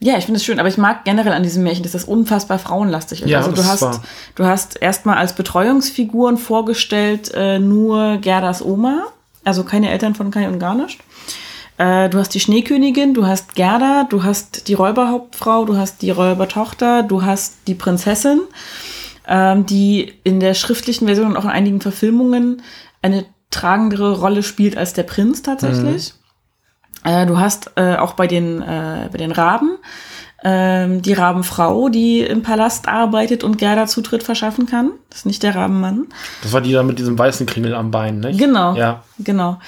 ja, 0.00 0.16
ich 0.16 0.24
finde 0.24 0.38
es 0.38 0.44
schön, 0.46 0.58
aber 0.58 0.70
ich 0.70 0.78
mag 0.78 1.04
generell 1.04 1.34
an 1.34 1.42
diesem 1.42 1.64
Märchen, 1.64 1.82
dass 1.82 1.92
das 1.92 2.04
unfassbar 2.04 2.58
frauenlastig 2.58 3.20
ist. 3.20 3.28
Ja, 3.28 3.40
also 3.40 3.52
du 3.52 3.62
hast, 3.62 3.82
war. 3.82 4.02
du 4.34 4.46
hast 4.46 4.80
erstmal 4.80 5.18
als 5.18 5.34
Betreuungsfiguren 5.34 6.38
vorgestellt 6.38 7.30
äh, 7.34 7.58
nur 7.58 8.16
Gerdas 8.22 8.64
Oma, 8.64 9.04
also 9.44 9.64
keine 9.64 9.90
Eltern 9.90 10.14
von 10.14 10.30
Kai 10.30 10.48
und 10.48 10.60
Garnischt. 10.60 11.02
Äh, 11.78 12.08
du 12.08 12.18
hast 12.18 12.34
die 12.34 12.40
Schneekönigin, 12.40 13.14
du 13.14 13.26
hast 13.26 13.54
Gerda, 13.54 14.06
du 14.08 14.22
hast 14.22 14.68
die 14.68 14.74
Räuberhauptfrau, 14.74 15.64
du 15.64 15.76
hast 15.76 16.02
die 16.02 16.10
Räubertochter, 16.10 17.02
du 17.02 17.22
hast 17.22 17.56
die 17.66 17.74
Prinzessin, 17.74 18.40
ähm, 19.26 19.66
die 19.66 20.14
in 20.24 20.40
der 20.40 20.54
schriftlichen 20.54 21.06
Version 21.06 21.28
und 21.28 21.36
auch 21.36 21.44
in 21.44 21.50
einigen 21.50 21.80
Verfilmungen 21.80 22.62
eine 23.02 23.26
tragendere 23.50 24.18
Rolle 24.18 24.42
spielt 24.42 24.76
als 24.76 24.94
der 24.94 25.02
Prinz 25.02 25.42
tatsächlich. 25.42 26.14
Mhm. 27.04 27.10
Äh, 27.10 27.26
du 27.26 27.38
hast 27.38 27.72
äh, 27.76 27.96
auch 27.96 28.14
bei 28.14 28.26
den, 28.26 28.62
äh, 28.62 29.08
bei 29.12 29.18
den 29.18 29.32
Raben 29.32 29.78
ähm, 30.44 31.00
die 31.02 31.14
Rabenfrau, 31.14 31.88
die 31.88 32.20
im 32.20 32.42
Palast 32.42 32.88
arbeitet 32.88 33.42
und 33.42 33.56
Gerda 33.56 33.86
Zutritt 33.86 34.22
verschaffen 34.22 34.66
kann. 34.66 34.90
Das 35.08 35.20
ist 35.20 35.26
nicht 35.26 35.42
der 35.42 35.54
Rabenmann. 35.54 36.06
Das 36.42 36.52
war 36.52 36.60
die 36.60 36.72
da 36.72 36.82
mit 36.82 36.98
diesem 36.98 37.18
weißen 37.18 37.46
Kringel 37.46 37.74
am 37.74 37.90
Bein, 37.90 38.20
ne? 38.20 38.32
Genau. 38.32 38.74
Ja. 38.74 39.02
Genau. 39.18 39.58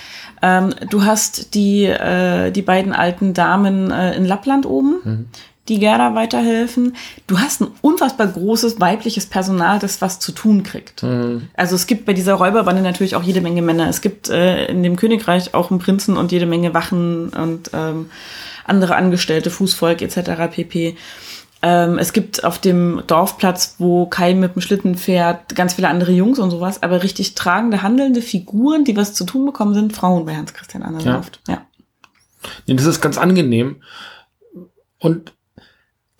Ähm, 0.42 0.74
du 0.90 1.04
hast 1.04 1.54
die, 1.54 1.84
äh, 1.84 2.50
die 2.50 2.62
beiden 2.62 2.92
alten 2.92 3.34
Damen 3.34 3.90
äh, 3.90 4.14
in 4.14 4.24
Lappland 4.26 4.66
oben, 4.66 4.96
mhm. 5.02 5.26
die 5.68 5.78
Gerda 5.78 6.14
weiterhelfen. 6.14 6.94
Du 7.26 7.38
hast 7.38 7.62
ein 7.62 7.68
unfassbar 7.80 8.26
großes 8.26 8.78
weibliches 8.78 9.26
Personal, 9.26 9.78
das 9.78 10.02
was 10.02 10.20
zu 10.20 10.32
tun 10.32 10.62
kriegt. 10.62 11.02
Mhm. 11.02 11.48
Also 11.56 11.76
es 11.76 11.86
gibt 11.86 12.04
bei 12.04 12.12
dieser 12.12 12.34
Räuberbande 12.34 12.82
natürlich 12.82 13.16
auch 13.16 13.22
jede 13.22 13.40
Menge 13.40 13.62
Männer. 13.62 13.88
Es 13.88 14.02
gibt 14.02 14.28
äh, 14.28 14.66
in 14.66 14.82
dem 14.82 14.96
Königreich 14.96 15.54
auch 15.54 15.70
einen 15.70 15.80
Prinzen 15.80 16.16
und 16.16 16.30
jede 16.30 16.46
Menge 16.46 16.74
Wachen 16.74 17.30
und 17.30 17.70
ähm, 17.72 18.10
andere 18.68 18.96
Angestellte, 18.96 19.50
Fußvolk 19.50 20.02
etc. 20.02 20.50
pp. 20.50 20.96
Ähm, 21.60 21.98
es 21.98 22.12
gibt 22.12 22.44
auf 22.44 22.60
dem 22.60 23.02
Dorfplatz, 23.06 23.76
wo 23.78 24.06
Kai 24.06 24.34
mit 24.34 24.54
dem 24.54 24.62
Schlitten 24.62 24.94
fährt, 24.94 25.56
ganz 25.56 25.74
viele 25.74 25.88
andere 25.88 26.12
Jungs 26.12 26.38
und 26.38 26.50
sowas, 26.50 26.82
aber 26.82 27.02
richtig 27.02 27.34
tragende, 27.34 27.82
handelnde 27.82 28.22
Figuren, 28.22 28.84
die 28.84 28.96
was 28.96 29.14
zu 29.14 29.24
tun 29.24 29.46
bekommen, 29.46 29.74
sind 29.74 29.92
Frauen 29.92 30.24
bei 30.24 30.36
Hans 30.36 30.54
Christian 30.54 30.84
Andersen 30.84 31.08
Ja. 31.08 31.22
ja. 31.48 31.66
Nee, 32.66 32.74
das 32.74 32.86
ist 32.86 33.00
ganz 33.00 33.18
angenehm. 33.18 33.82
Und 35.00 35.32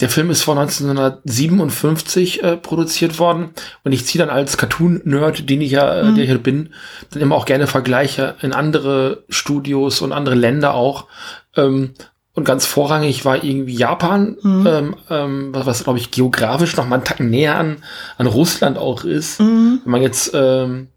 der 0.00 0.09
Film 0.09 0.31
ist 0.31 0.43
vor 0.43 0.57
1957 0.57 2.43
äh, 2.43 2.57
produziert 2.57 3.19
worden 3.19 3.50
und 3.83 3.93
ich 3.93 4.07
ziehe 4.07 4.25
dann 4.25 4.33
als 4.33 4.57
Cartoon-Nerd, 4.57 5.50
den 5.50 5.61
ich 5.61 5.73
ja, 5.73 6.00
äh, 6.00 6.05
mhm. 6.05 6.14
der 6.14 6.25
hier 6.25 6.38
bin, 6.38 6.73
dann 7.11 7.23
immer 7.23 7.35
auch 7.35 7.47
gerne 7.47 7.67
Vergleiche 7.67 8.37
in 8.40 8.52
andere 8.52 9.25
Studios 9.28 10.00
und 10.00 10.12
andere 10.12 10.37
Länder 10.37 10.75
auch. 10.75 11.07
Ähm, 11.57 11.95
und 12.38 12.45
ganz 12.45 12.64
vorrangig 12.64 13.25
war 13.25 13.42
irgendwie 13.42 13.75
Japan, 13.75 14.37
mhm. 14.42 14.66
ähm, 14.66 14.97
ähm, 15.11 15.49
was, 15.52 15.66
was 15.66 15.85
glaube 15.85 15.99
ich 15.99 16.11
geografisch 16.11 16.76
noch 16.76 16.87
mal 16.87 16.97
einen 16.97 17.04
Tacken 17.04 17.30
näher 17.30 17.59
an, 17.59 17.78
an 18.16 18.26
Russland 18.26 18.78
auch 18.78 19.04
ist. 19.04 19.40
Mhm. 19.40 19.80
Wenn 19.85 19.92
man 19.92 20.02
jetzt 20.02 20.30
ähm, 20.35 20.88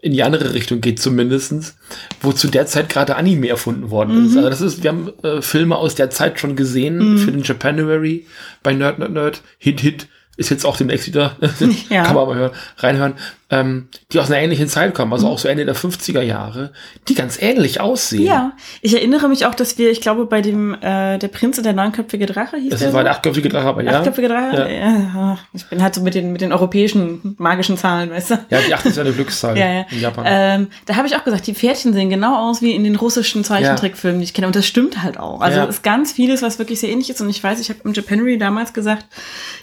in 0.00 0.12
die 0.12 0.22
andere 0.22 0.54
Richtung 0.54 0.80
geht 0.80 1.00
zumindestens, 1.00 1.76
wo 2.20 2.32
zu 2.32 2.48
der 2.48 2.66
Zeit 2.66 2.88
gerade 2.90 3.16
Anime 3.16 3.48
erfunden 3.48 3.90
worden 3.90 4.26
ist. 4.26 4.32
Mhm. 4.32 4.38
Also 4.38 4.50
das 4.50 4.60
ist, 4.60 4.82
wir 4.82 4.90
haben 4.90 5.10
äh, 5.22 5.42
Filme 5.42 5.76
aus 5.76 5.94
der 5.94 6.10
Zeit 6.10 6.38
schon 6.38 6.56
gesehen 6.56 7.18
für 7.18 7.32
den 7.32 7.42
Japanuary 7.42 8.26
bei 8.62 8.74
Nerd 8.74 8.98
Nerd 8.98 9.12
Nerd. 9.12 9.42
Hit 9.58 9.80
Hit 9.80 10.08
ist 10.36 10.50
jetzt 10.50 10.66
auch 10.66 10.76
demnächst 10.76 11.06
wieder, 11.06 11.36
Ja. 11.90 12.04
kann 12.04 12.14
man 12.16 12.28
mal 12.28 12.36
hören, 12.36 12.52
reinhören, 12.78 13.14
ähm, 13.54 13.88
die 14.12 14.18
aus 14.18 14.30
einer 14.30 14.40
ähnlichen 14.40 14.68
Zeit 14.68 14.94
kommen, 14.94 15.12
also 15.12 15.28
auch 15.28 15.38
so 15.38 15.46
Ende 15.48 15.64
der 15.64 15.76
50er 15.76 16.22
Jahre, 16.22 16.72
die 17.08 17.14
ganz 17.14 17.40
ähnlich 17.40 17.80
aussehen. 17.80 18.24
Ja, 18.24 18.52
ich 18.80 18.94
erinnere 18.94 19.28
mich 19.28 19.46
auch, 19.46 19.54
dass 19.54 19.78
wir, 19.78 19.90
ich 19.90 20.00
glaube, 20.00 20.26
bei 20.26 20.40
dem 20.40 20.74
äh, 20.74 21.18
der 21.18 21.28
Prinz 21.28 21.58
und 21.58 21.64
der 21.64 21.72
neunköpfige 21.72 22.26
Drache 22.26 22.56
hieß 22.56 22.70
Das 22.70 22.80
der 22.80 22.92
war 22.92 23.00
so? 23.00 23.04
der 23.04 23.12
achtköpfige 23.12 23.48
Drache, 23.48 23.66
aber 23.66 23.82
ja. 23.84 23.98
Achtköpfige 23.98 24.28
Drache? 24.28 24.68
Ja. 24.72 25.38
Ich 25.52 25.64
bin 25.66 25.82
halt 25.82 25.94
so 25.94 26.00
mit 26.00 26.14
den, 26.14 26.32
mit 26.32 26.40
den 26.40 26.52
europäischen 26.52 27.36
magischen 27.38 27.76
Zahlen, 27.76 28.10
weißt 28.10 28.30
du? 28.30 28.34
Ja, 28.50 28.60
die 28.66 28.74
acht 28.74 28.84
ist 28.86 28.96
ja 28.96 29.02
eine 29.02 29.12
Glückszahl 29.12 29.56
Ja, 29.58 29.72
ja. 29.72 29.86
in 29.90 30.00
Japan. 30.00 30.24
Ähm, 30.26 30.68
da 30.86 30.96
habe 30.96 31.06
ich 31.06 31.14
auch 31.16 31.24
gesagt, 31.24 31.46
die 31.46 31.54
Pferdchen 31.54 31.92
sehen 31.92 32.10
genau 32.10 32.50
aus 32.50 32.60
wie 32.60 32.72
in 32.72 32.82
den 32.82 32.96
russischen 32.96 33.44
Zeichentrickfilmen, 33.44 34.20
die 34.20 34.24
ich 34.24 34.34
kenne. 34.34 34.46
Und 34.48 34.56
das 34.56 34.66
stimmt 34.66 35.02
halt 35.02 35.18
auch. 35.18 35.40
Also 35.40 35.60
es 35.60 35.76
ist 35.76 35.82
ganz 35.82 36.12
vieles, 36.12 36.42
was 36.42 36.58
wirklich 36.58 36.80
sehr 36.80 36.90
ähnlich 36.90 37.10
ist. 37.10 37.20
Und 37.20 37.30
ich 37.30 37.42
weiß, 37.42 37.60
ich 37.60 37.68
habe 37.68 37.80
im 37.84 37.92
Japanery 37.92 38.38
damals 38.38 38.72
gesagt, 38.72 39.06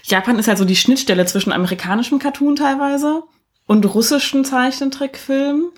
Japan 0.04 0.38
ist 0.38 0.48
halt 0.48 0.58
so 0.58 0.64
die 0.64 0.76
Schnittstelle 0.76 1.26
zwischen 1.26 1.52
amerikanischem 1.52 2.18
Cartoon 2.18 2.56
teilweise 2.56 3.22
und 3.72 3.84
russischen 3.94 4.44
Zeichentrickfilmen. 4.44 5.70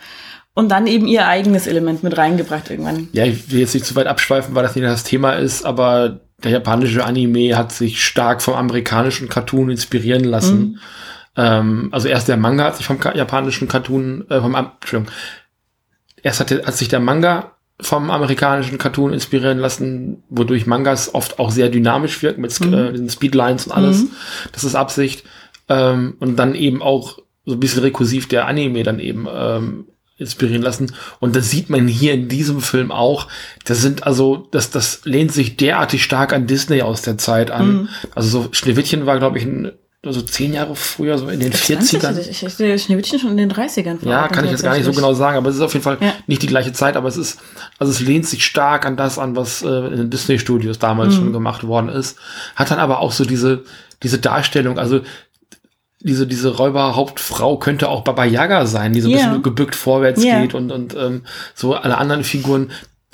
Und 0.57 0.69
dann 0.69 0.87
eben 0.87 1.09
ihr 1.09 1.27
eigenes 1.27 1.67
Element 1.67 2.05
mit 2.05 2.17
reingebracht 2.17 2.71
irgendwann. 2.71 3.09
Ja, 3.13 3.25
ich 3.25 3.51
will 3.51 3.59
jetzt 3.61 3.75
nicht 3.75 3.87
zu 3.87 3.97
weit 3.97 4.07
abschweifen, 4.07 4.55
weil 4.55 4.63
das 4.63 4.77
nicht 4.77 4.87
das 4.87 5.03
Thema 5.03 5.33
ist, 5.33 5.65
aber 5.65 6.21
der 6.45 6.53
japanische 6.53 7.05
Anime 7.05 7.57
hat 7.57 7.73
sich 7.73 8.05
stark 8.05 8.41
vom 8.41 8.55
amerikanischen 8.55 9.29
Cartoon 9.29 9.71
inspirieren 9.71 10.23
lassen. 10.23 10.79
Ähm, 11.37 11.89
also 11.91 12.07
erst 12.07 12.29
der 12.29 12.37
Manga 12.37 12.65
hat 12.67 12.77
sich 12.77 12.87
vom 12.87 12.99
japanischen 13.15 13.67
Cartoon, 13.67 14.27
äh, 14.31 14.41
vom, 14.41 14.55
Entschuldigung, 14.55 15.13
erst 16.23 16.39
hat, 16.39 16.51
hat 16.51 16.77
sich 16.77 16.89
der 16.89 17.01
Manga 17.01 17.53
vom 17.81 18.09
amerikanischen 18.11 18.79
Cartoon 18.79 19.13
inspirieren 19.13 19.59
lassen, 19.59 20.23
wodurch 20.29 20.67
Mangas 20.67 21.13
oft 21.15 21.41
auch 21.41 21.51
sehr 21.51 21.69
dynamisch 21.69 22.23
wirken 22.23 22.43
mit 22.43 22.53
Sk- 22.53 22.73
äh, 22.73 23.11
Speedlines 23.11 23.67
und 23.67 23.73
alles. 23.73 24.05
Das 24.53 24.63
ist 24.63 24.77
Absicht. 24.77 25.25
Ähm, 25.69 26.15
und 26.21 26.37
dann 26.37 26.55
eben 26.55 26.81
auch 26.81 27.19
so 27.47 27.55
ein 27.55 27.61
bisschen 27.61 27.83
rekursiv 27.83 28.29
der 28.29 28.47
Anime 28.47 28.83
dann 28.83 28.99
eben 28.99 29.27
ähm, 29.33 29.87
inspirieren 30.17 30.63
lassen. 30.63 30.93
Und 31.21 31.35
das 31.35 31.51
sieht 31.51 31.71
man 31.71 31.89
hier 31.89 32.15
in 32.15 32.29
diesem 32.29 32.61
Film 32.61 32.93
auch. 32.93 33.27
Das 33.65 33.81
sind 33.83 34.05
also, 34.07 34.47
das, 34.53 34.71
das 34.71 35.01
lehnt 35.05 35.33
sich 35.33 35.57
derartig 35.57 36.03
stark 36.05 36.33
an 36.33 36.47
Disney 36.47 36.83
aus 36.83 37.03
der 37.03 37.19
Zeit 37.19 37.51
an. 37.51 37.89
Also 38.15 38.29
so 38.43 38.49
Schneewittchen 38.53 39.07
war, 39.07 39.19
glaube 39.19 39.39
ich, 39.39 39.45
ein, 39.45 39.73
so 40.07 40.21
zehn 40.23 40.53
Jahre 40.53 40.77
früher, 40.77 41.19
so 41.19 41.29
in 41.29 41.41
den 41.41 41.53
40ern. 41.53 42.17
Ich 42.29 42.43
hätte 42.43 42.79
Schneewittchen 42.79 43.19
schon 43.19 43.31
in 43.33 43.37
den 43.39 43.51
30ern 43.53 43.99
vor 43.99 44.09
Ja, 44.09 44.29
kann 44.29 44.45
ich 44.45 44.51
jetzt 44.53 44.63
gar 44.63 44.75
nicht 44.77 44.85
so 44.85 44.93
genau 44.93 45.15
sagen, 45.15 45.37
aber 45.39 45.49
es 45.49 45.57
ist 45.57 45.63
auf 45.63 45.73
jeden 45.73 45.83
Fall 45.83 45.97
Ja. 46.01 46.13
nicht 46.27 46.43
die 46.43 46.47
gleiche 46.47 46.73
Zeit, 46.75 46.97
aber 46.97 47.09
es 47.09 47.17
ist, 47.17 47.41
also 47.79 47.91
es 47.91 48.01
lehnt 48.01 48.27
sich 48.27 48.45
stark 48.45 48.85
an 48.87 48.97
das 48.97 49.19
an, 49.19 49.35
was 49.35 49.63
äh, 49.63 49.67
in 49.69 49.97
den 49.97 50.11
Disney 50.11 50.39
Studios 50.39 50.79
damals 50.79 51.15
Mhm. 51.15 51.19
schon 51.19 51.33
gemacht 51.33 51.67
worden 51.67 51.89
ist. 51.89 52.19
Hat 52.55 52.71
dann 52.71 52.79
aber 52.79 53.01
auch 53.01 53.13
so 53.13 53.25
diese, 53.25 53.65
diese 54.03 54.19
Darstellung, 54.19 54.79
also 54.79 55.01
diese, 56.05 56.27
diese 56.27 56.57
Räuberhauptfrau 56.57 57.57
könnte 57.57 57.89
auch 57.89 58.03
Baba 58.03 58.25
Yaga 58.25 58.67
sein, 58.67 58.93
die 58.93 59.01
so 59.01 59.09
ein 59.09 59.13
Ja. 59.13 59.17
bisschen 59.27 59.43
gebückt 59.43 59.75
vorwärts 59.75 60.23
Ja. 60.23 60.41
geht 60.41 60.55
und, 60.55 60.71
und 60.71 60.95
ähm, 60.95 61.23
so 61.55 61.75
alle 61.75 61.97
anderen 61.99 62.23
Figuren, 62.25 62.71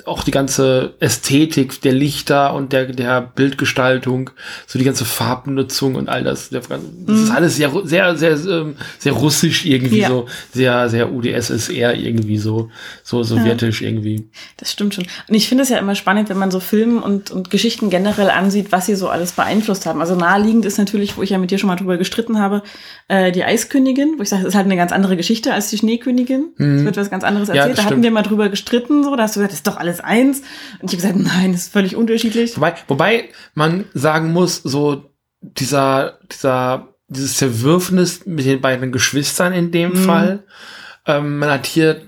auch 0.07 0.23
die 0.23 0.31
ganze 0.31 0.93
Ästhetik 0.99 1.81
der 1.81 1.93
Lichter 1.93 2.53
und 2.53 2.73
der, 2.73 2.85
der 2.85 3.21
Bildgestaltung, 3.21 4.29
so 4.67 4.79
die 4.79 4.85
ganze 4.85 5.05
Farbnutzung 5.05 5.95
und 5.95 6.09
all 6.09 6.23
das. 6.23 6.49
Das 6.49 6.67
ist 6.67 7.31
alles 7.31 7.55
sehr, 7.55 7.71
ru- 7.71 7.85
sehr, 7.85 8.15
sehr, 8.15 8.31
ähm, 8.45 8.75
sehr 8.99 9.13
russisch 9.13 9.65
irgendwie 9.65 9.95
Mhm. 9.97 10.01
Ja. 10.01 10.07
so, 10.09 10.25
sehr, 10.53 10.89
sehr 10.89 11.11
UdSSR 11.11 11.95
irgendwie 11.95 12.37
so, 12.37 12.69
so 13.03 13.23
sowjetisch 13.23 13.81
irgendwie. 13.81 14.27
Das 14.57 14.71
stimmt 14.71 14.93
schon. 14.95 15.05
Und 15.27 15.35
ich 15.35 15.47
finde 15.47 15.63
es 15.63 15.69
ja 15.69 15.77
immer 15.77 15.95
spannend, 15.95 16.29
wenn 16.29 16.37
man 16.37 16.51
so 16.51 16.59
Filme 16.59 17.01
und, 17.01 17.31
und 17.31 17.49
Geschichten 17.49 17.89
generell 17.89 18.29
ansieht, 18.29 18.71
was 18.71 18.85
sie 18.85 18.95
so 18.95 19.09
alles 19.09 19.31
beeinflusst 19.33 19.85
haben. 19.85 20.01
Also 20.01 20.15
naheliegend 20.15 20.65
ist 20.65 20.77
natürlich, 20.77 21.17
wo 21.17 21.21
ich 21.23 21.29
ja 21.31 21.37
mit 21.37 21.51
dir 21.51 21.57
schon 21.57 21.67
mal 21.67 21.75
drüber 21.75 21.97
gestritten 21.97 22.39
habe, 22.39 22.63
äh, 23.07 23.31
die 23.31 23.43
Eiskönigin, 23.43 24.15
wo 24.17 24.23
ich 24.23 24.29
sage, 24.29 24.43
es 24.43 24.49
ist 24.49 24.55
halt 24.55 24.65
eine 24.65 24.77
ganz 24.77 24.91
andere 24.91 25.17
Geschichte 25.17 25.53
als 25.53 25.69
die 25.69 25.77
Schneekönigin. 25.77 26.49
Es 26.57 26.83
wird 26.85 26.97
was 26.97 27.09
ganz 27.09 27.23
anderes 27.23 27.49
Mhm. 27.49 27.55
Ja, 27.55 27.61
erzählt. 27.63 27.77
das 27.77 27.83
da 27.83 27.89
hatten 27.89 27.93
stimmt. 27.95 28.03
wir 28.03 28.11
mal 28.11 28.21
drüber 28.23 28.49
gestritten, 28.49 29.03
so, 29.03 29.15
da 29.15 29.23
hast 29.23 29.35
du 29.35 29.39
gesagt, 29.39 29.51
das 29.51 29.59
ist 29.59 29.67
doch 29.67 29.77
alles 29.77 29.90
eins. 29.99 30.41
Und 30.79 30.93
ich 30.93 30.99
habe 30.99 31.13
gesagt, 31.13 31.15
nein, 31.35 31.51
das 31.51 31.63
ist 31.63 31.73
völlig 31.73 31.95
unterschiedlich. 31.95 32.55
Wobei, 32.55 32.75
wobei 32.87 33.25
man 33.53 33.85
sagen 33.93 34.31
muss, 34.31 34.57
so 34.63 35.09
dieser, 35.41 36.19
dieser, 36.31 36.87
dieses 37.07 37.35
Zerwürfnis 37.37 38.25
mit 38.25 38.45
den 38.45 38.61
beiden 38.61 38.91
Geschwistern 38.91 39.53
in 39.53 39.71
dem 39.71 39.95
Fall, 39.95 40.43
ähm, 41.05 41.39
man 41.39 41.49
hat 41.49 41.65
hier 41.65 42.01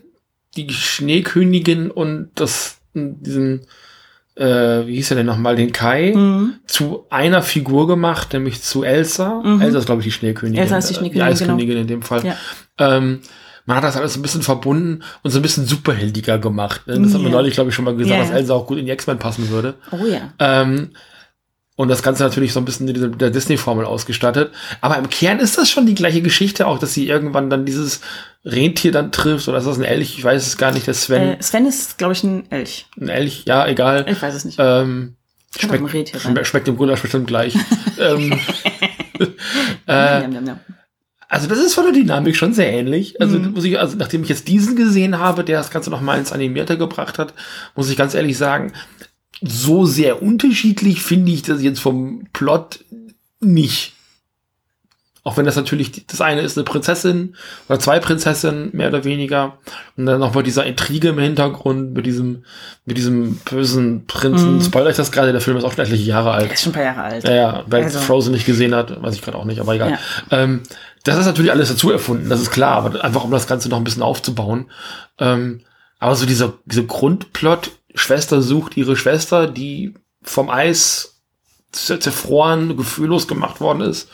die 0.55 0.71
Schneekönigin 0.71 1.89
und 1.91 2.29
das, 2.35 2.77
diesen, 2.93 3.65
äh, 4.35 4.85
wie 4.85 4.95
hieß 4.95 5.11
er 5.11 5.17
denn 5.17 5.25
nochmal, 5.25 5.55
den 5.55 5.71
Kai, 5.71 6.13
Mhm. 6.15 6.55
zu 6.67 7.05
einer 7.09 7.41
Figur 7.41 7.87
gemacht, 7.87 8.33
nämlich 8.33 8.61
zu 8.61 8.83
Elsa. 8.83 9.41
Mhm. 9.43 9.61
Elsa 9.61 9.79
ist, 9.79 9.85
glaube 9.87 10.01
ich, 10.01 10.05
die 10.05 10.11
Schneekönigin. 10.11 10.61
Elsa 10.61 10.77
ist 10.77 10.89
die 10.89 10.93
äh, 10.93 10.97
Schneekönigin, 10.97 11.25
Die 11.27 11.43
Eiskönigin 11.43 11.77
in 11.77 11.87
dem 11.87 12.01
Fall. 12.03 12.23
Ja. 12.25 12.37
Ähm, 12.77 13.21
man 13.65 13.77
hat 13.77 13.83
das 13.83 13.95
alles 13.97 14.15
ein 14.15 14.21
bisschen 14.21 14.41
verbunden 14.41 15.03
und 15.21 15.31
so 15.31 15.39
ein 15.39 15.41
bisschen 15.41 15.65
superheldiger 15.65 16.37
gemacht. 16.39 16.85
Ne? 16.87 16.99
Das 16.99 17.13
hat 17.13 17.21
man 17.21 17.31
Ja. 17.31 17.37
neulich, 17.37 17.53
glaube 17.53 17.69
ich, 17.69 17.75
schon 17.75 17.85
mal 17.85 17.95
gesagt, 17.95 18.11
Ja, 18.19 18.19
dass. 18.25 18.31
Elsa 18.31 18.53
auch 18.53 18.67
gut 18.67 18.77
in 18.77 18.85
die 18.85 18.91
X-Men 18.91 19.19
passen 19.19 19.49
würde. 19.49 19.75
Oh 19.91 20.05
ja. 20.05 20.33
Ähm, 20.39 20.89
und 21.75 21.87
das 21.87 22.03
Ganze 22.03 22.21
natürlich 22.23 22.53
so 22.53 22.59
ein 22.59 22.65
bisschen 22.65 22.87
in 22.87 23.17
der 23.17 23.31
Disney-Formel 23.31 23.85
ausgestattet. 23.85 24.51
Aber 24.81 24.95
im 24.97 25.09
Kern 25.09 25.39
ist 25.39 25.57
das 25.57 25.71
schon 25.71 25.87
die 25.87 25.95
gleiche 25.95 26.21
Geschichte, 26.21 26.67
auch 26.67 26.77
dass 26.77 26.93
sie 26.93 27.07
irgendwann 27.07 27.49
dann 27.49 27.65
dieses 27.65 28.01
Rentier 28.45 28.91
dann 28.91 29.11
trifft. 29.11 29.47
Oder 29.47 29.57
ist 29.57 29.65
das 29.65 29.77
ein 29.79 29.83
Elch? 29.83 30.15
Ich 30.17 30.23
weiß 30.23 30.45
es 30.45 30.57
gar 30.57 30.71
nicht. 30.71 30.85
Der 30.85 30.93
Sven. 30.93 31.21
Äh, 31.39 31.41
Sven 31.41 31.65
ist, 31.65 31.97
glaube 31.97 32.13
ich, 32.13 32.23
ein 32.23 32.51
Elch. 32.51 32.85
ein 33.01 33.09
Elch? 33.09 33.43
Ja, 33.47 33.65
egal. 33.65 34.05
Ich 34.07 34.21
weiß 34.21 34.35
es 34.35 34.45
nicht. 34.45 34.57
Ähm, 34.59 35.15
schmeckt, 35.57 35.89
schmeckt, 35.89 36.47
schmeckt 36.47 36.67
dem 36.67 36.77
Gulasch 36.77 37.01
bestimmt 37.01 37.25
gleich. 37.25 37.55
ähm, 37.99 38.39
äh. 39.87 40.21
Also 41.33 41.47
das 41.47 41.57
ist 41.57 41.73
von 41.73 41.85
der 41.85 41.93
Dynamik 41.93 42.35
schon 42.35 42.53
sehr 42.53 42.71
ähnlich. 42.71 43.19
Also 43.19 43.39
Mhm. 43.39 43.53
muss 43.53 43.63
ich, 43.63 43.79
also 43.79 43.97
nachdem 43.97 44.21
ich 44.21 44.29
jetzt 44.29 44.47
diesen 44.47 44.75
gesehen 44.75 45.17
habe, 45.17 45.43
der 45.43 45.57
das 45.57 45.71
Ganze 45.71 45.89
noch 45.89 45.99
mal 45.99 46.19
ins 46.19 46.31
Animierte 46.31 46.77
gebracht 46.77 47.17
hat, 47.17 47.33
muss 47.75 47.89
ich 47.89 47.97
ganz 47.97 48.13
ehrlich 48.13 48.37
sagen, 48.37 48.71
so 49.41 49.85
sehr 49.85 50.21
unterschiedlich 50.21 51.01
finde 51.01 51.31
ich 51.31 51.41
das 51.41 51.63
jetzt 51.63 51.79
vom 51.79 52.27
Plot 52.33 52.85
nicht. 53.39 53.93
Auch 55.25 55.37
wenn 55.37 55.45
das 55.45 55.55
natürlich, 55.55 56.05
das 56.05 56.19
eine 56.19 56.41
ist 56.41 56.57
eine 56.57 56.65
Prinzessin 56.65 57.37
oder 57.69 57.79
zwei 57.79 57.99
Prinzessinnen, 57.99 58.71
mehr 58.73 58.89
oder 58.89 59.05
weniger. 59.05 59.57
Und 59.95 60.05
dann 60.05 60.19
noch 60.19 60.33
mal 60.33 60.43
dieser 60.43 60.65
Intrige 60.65 61.09
im 61.09 61.17
Hintergrund 61.19 61.93
mit 61.93 62.05
diesem, 62.05 62.43
mit 62.85 62.97
diesem 62.97 63.37
bösen 63.37 64.05
Prinzen. 64.05 64.55
Mhm. 64.55 64.61
Spoiler 64.61 64.89
ich 64.89 64.97
das 64.97 65.13
gerade, 65.13 65.31
der 65.31 65.39
Film 65.39 65.55
ist 65.55 65.63
auch 65.63 65.71
schon 65.71 65.85
etliche 65.85 66.03
Jahre 66.03 66.31
alt. 66.31 66.51
Ist 66.51 66.63
schon 66.63 66.71
ein 66.71 66.75
paar 66.75 66.83
Jahre 66.83 67.01
alt. 67.03 67.23
Ja, 67.23 67.33
ja, 67.33 67.63
wer 67.67 67.83
Also- 67.85 67.99
Frozen 67.99 68.33
nicht 68.33 68.45
gesehen 68.45 68.75
hat, 68.75 69.01
weiß 69.01 69.15
ich 69.15 69.21
gerade 69.21 69.37
auch 69.37 69.45
nicht, 69.45 69.61
aber 69.61 69.73
egal. 69.75 69.91
Ja. 69.91 69.97
Ähm, 70.43 70.63
das 71.05 71.17
ist 71.17 71.25
natürlich 71.25 71.51
alles 71.51 71.69
dazu 71.69 71.89
erfunden, 71.91 72.27
das 72.29 72.41
ist 72.41 72.51
klar, 72.51 72.75
aber 72.83 73.01
einfach 73.03 73.23
um 73.23 73.31
das 73.31 73.47
Ganze 73.47 73.69
noch 73.69 73.77
ein 73.77 73.83
bisschen 73.85 74.03
aufzubauen. 74.03 74.69
Ähm, 75.19 75.61
aber 75.99 76.15
so 76.15 76.25
dieser, 76.25 76.53
dieser 76.65 76.83
Grundplot, 76.83 77.71
Schwester 77.95 78.41
sucht 78.41 78.75
ihre 78.75 78.97
Schwester, 78.97 79.47
die 79.47 79.93
vom 80.21 80.49
Eis 80.49 81.21
zer- 81.73 81.99
zerfroren, 82.01 82.75
gefühllos 82.75 83.27
gemacht 83.27 83.61
worden 83.61 83.81
ist 83.83 84.09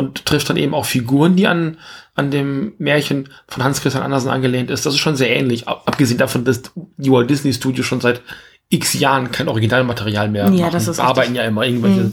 und 0.00 0.24
trifft 0.26 0.50
dann 0.50 0.56
eben 0.56 0.74
auch 0.74 0.84
Figuren, 0.84 1.36
die 1.36 1.46
an, 1.46 1.76
an 2.16 2.30
dem 2.32 2.72
Märchen 2.78 3.28
von 3.46 3.62
Hans 3.62 3.80
Christian 3.82 4.02
Andersen 4.02 4.28
angelehnt 4.30 4.70
ist. 4.70 4.84
Das 4.84 4.94
ist 4.94 5.00
schon 5.00 5.14
sehr 5.16 5.30
ähnlich, 5.36 5.68
ab- 5.68 5.82
abgesehen 5.86 6.18
davon, 6.18 6.44
dass 6.44 6.62
die 6.96 7.10
Walt 7.12 7.30
Disney 7.30 7.52
Studios 7.52 7.86
schon 7.86 8.00
seit 8.00 8.20
x 8.68 8.94
Jahren 8.94 9.30
kein 9.30 9.48
Originalmaterial 9.48 10.28
mehr 10.28 10.44
Ja, 10.44 10.50
machen. 10.50 10.72
das 10.72 10.88
ist 10.88 10.96
bearbeiten 10.96 11.34
ja 11.34 11.44
immer 11.44 11.64
irgendwelche. 11.64 12.12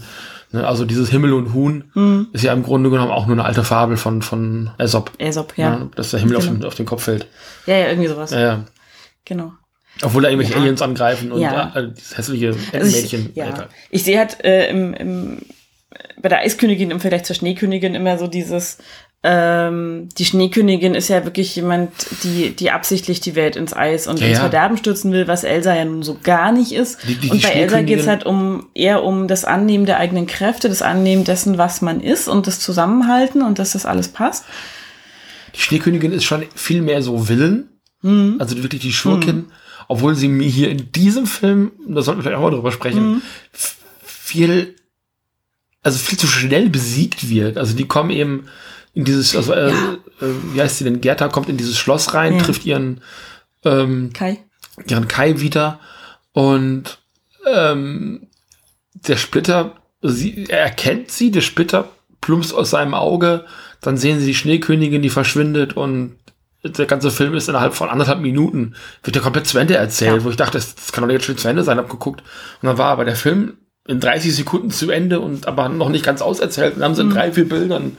Ne, 0.50 0.66
also 0.66 0.86
dieses 0.86 1.10
Himmel 1.10 1.34
und 1.34 1.52
Huhn 1.52 1.84
Mhm. 1.94 2.28
ist 2.32 2.42
ja 2.42 2.54
im 2.54 2.62
Grunde 2.62 2.88
genommen 2.88 3.10
auch 3.10 3.26
nur 3.26 3.34
eine 3.36 3.44
alte 3.44 3.64
Fabel 3.64 3.98
von, 3.98 4.22
von 4.22 4.70
Aesop. 4.78 5.10
Aesop, 5.20 5.52
ja. 5.58 5.76
Ne, 5.76 5.90
dass 5.94 6.10
der 6.12 6.20
Himmel 6.20 6.36
auf, 6.36 6.44
Genau. 6.44 6.56
den, 6.60 6.64
auf 6.64 6.74
den 6.74 6.86
Kopf 6.86 7.02
fällt. 7.02 7.26
Ja, 7.66 7.76
ja, 7.76 7.88
irgendwie 7.88 8.08
sowas. 8.08 8.30
Ja, 8.30 8.40
ja. 8.40 8.64
Genau. 9.26 9.52
Obwohl 10.02 10.22
da 10.22 10.28
irgendwelche 10.30 10.54
Ja. 10.54 10.60
Aliens 10.60 10.80
angreifen 10.80 11.32
und 11.32 11.40
Ja. 11.42 11.72
äh, 11.74 11.88
dieses 11.92 12.16
hässliche 12.16 12.48
Also 12.48 12.60
Entenmädchen. 12.72 13.28
Ich, 13.30 13.36
ja. 13.36 13.66
Ich 13.90 14.04
sehe 14.04 14.18
halt 14.18 14.42
äh, 14.42 14.70
im, 14.70 14.94
im, 14.94 15.38
bei 16.20 16.28
der 16.28 16.40
Eiskönigin 16.40 16.90
im 16.90 17.00
Vergleich 17.00 17.24
zur 17.24 17.36
Schneekönigin 17.36 17.94
immer 17.94 18.18
so 18.18 18.26
dieses, 18.26 18.78
ähm, 19.22 20.08
die 20.18 20.24
Schneekönigin 20.24 20.94
ist 20.94 21.08
ja 21.08 21.24
wirklich 21.24 21.54
jemand, 21.56 21.90
die, 22.22 22.50
die 22.50 22.70
absichtlich 22.70 23.20
die 23.20 23.34
Welt 23.34 23.56
ins 23.56 23.74
Eis 23.74 24.06
und 24.06 24.20
Ja, 24.20 24.26
ins. 24.28 24.38
Verderben 24.38 24.76
stürzen 24.76 25.12
will, 25.12 25.26
was 25.26 25.44
Elsa 25.44 25.74
ja 25.74 25.84
nun 25.84 26.02
so 26.02 26.16
gar 26.22 26.52
nicht 26.52 26.72
ist. 26.72 26.98
Die- 27.08 27.14
die- 27.16 27.30
und 27.30 27.42
bei 27.42 27.48
Elsa 27.50 27.82
geht 27.82 27.98
es 28.00 28.06
halt 28.06 28.24
um 28.26 28.66
eher 28.74 29.02
um 29.02 29.26
das 29.26 29.44
Annehmen 29.44 29.86
der 29.86 29.98
eigenen 29.98 30.26
Kräfte, 30.26 30.68
das 30.68 30.82
Annehmen 30.82 31.24
dessen, 31.24 31.58
was 31.58 31.80
man 31.82 32.00
ist 32.00 32.28
und 32.28 32.46
das 32.46 32.60
Zusammenhalten 32.60 33.42
und 33.42 33.58
dass 33.58 33.72
das 33.72 33.86
alles 33.86 34.08
passt. 34.08 34.44
Die 35.54 35.60
Schneekönigin 35.60 36.12
ist 36.12 36.24
schon 36.24 36.44
viel 36.54 36.82
mehr 36.82 37.02
so 37.02 37.28
Willen. 37.28 37.70
Mhm. 38.02 38.36
Also 38.38 38.62
wirklich 38.62 38.82
die 38.82 38.92
Schurkin. 38.92 39.46
Obwohl 39.88 40.14
sie 40.14 40.28
mir 40.28 40.46
hier 40.46 40.70
in 40.70 40.92
diesem 40.92 41.26
Film, 41.26 41.72
da 41.88 42.02
sollten 42.02 42.20
wir 42.20 42.24
vielleicht 42.24 42.36
auch 42.38 42.42
mal 42.42 42.50
drüber 42.54 42.70
sprechen, 42.70 43.22
f- 43.52 43.76
viel, 44.04 44.76
also 45.82 45.98
viel 45.98 46.18
zu 46.18 46.26
schnell 46.26 46.68
besiegt 46.70 47.28
wird. 47.30 47.56
Also 47.58 47.74
die 47.76 47.86
kommen 47.86 48.10
eben 48.10 48.46
in 48.94 49.04
dieses, 49.04 49.34
also 49.36 49.52
äh, 49.52 49.70
Ja. 49.70 49.92
äh, 50.20 50.26
wie 50.52 50.60
heißt 50.60 50.78
sie 50.78 50.84
denn? 50.84 51.00
Gerda 51.00 51.28
kommt 51.28 51.48
in 51.48 51.56
dieses 51.56 51.78
Schloss 51.78 52.14
rein, 52.14 52.34
Ja. 52.36 52.42
trifft 52.42 52.64
ihren 52.66 53.00
ähm, 53.64 54.12
Kai. 54.12 54.38
ihren 54.86 55.08
Kai 55.08 55.40
wieder 55.40 55.80
und 56.32 56.98
ähm, 57.46 58.28
der 58.94 59.16
Splitter, 59.16 59.76
sie, 60.02 60.46
er 60.48 60.60
erkennt 60.60 61.10
sie, 61.10 61.30
der 61.30 61.40
Splitter 61.40 61.88
plumpst 62.20 62.52
aus 62.54 62.70
seinem 62.70 62.94
Auge, 62.94 63.44
dann 63.80 63.96
sehen 63.96 64.18
sie 64.20 64.26
die 64.26 64.34
Schneekönigin, 64.34 65.02
die 65.02 65.10
verschwindet 65.10 65.76
und 65.76 66.16
der 66.64 66.86
ganze 66.86 67.10
Film 67.12 67.34
ist 67.34 67.48
innerhalb 67.48 67.74
von 67.74 67.88
anderthalb 67.88 68.20
Minuten, 68.20 68.74
wird 69.04 69.14
ja 69.14 69.22
komplett 69.22 69.46
zu 69.46 69.58
Ende 69.58 69.76
erzählt, 69.76 70.18
Ja. 70.18 70.24
wo 70.24 70.30
ich 70.30 70.36
dachte, 70.36 70.58
das, 70.58 70.74
das 70.74 70.90
kann 70.92 71.04
doch 71.06 71.12
jetzt 71.12 71.24
schon 71.24 71.38
zu 71.38 71.46
Ende 71.48 71.62
sein, 71.62 71.78
hab 71.78 71.88
geguckt. 71.88 72.20
Und 72.60 72.66
dann 72.66 72.78
war 72.78 72.86
aber 72.90 73.04
der 73.04 73.14
Film 73.16 73.56
in 73.88 73.98
30 74.00 74.36
Sekunden 74.36 74.70
zu 74.70 74.90
Ende 74.90 75.18
und 75.18 75.48
aber 75.48 75.68
noch 75.68 75.88
nicht 75.88 76.04
ganz 76.04 76.20
auserzählt. 76.22 76.74
Und 76.74 76.80
dann 76.80 76.90
haben 76.90 76.94
sie 76.94 77.02
in 77.02 77.10
drei, 77.10 77.32
vier 77.32 77.48
Bildern. 77.48 77.96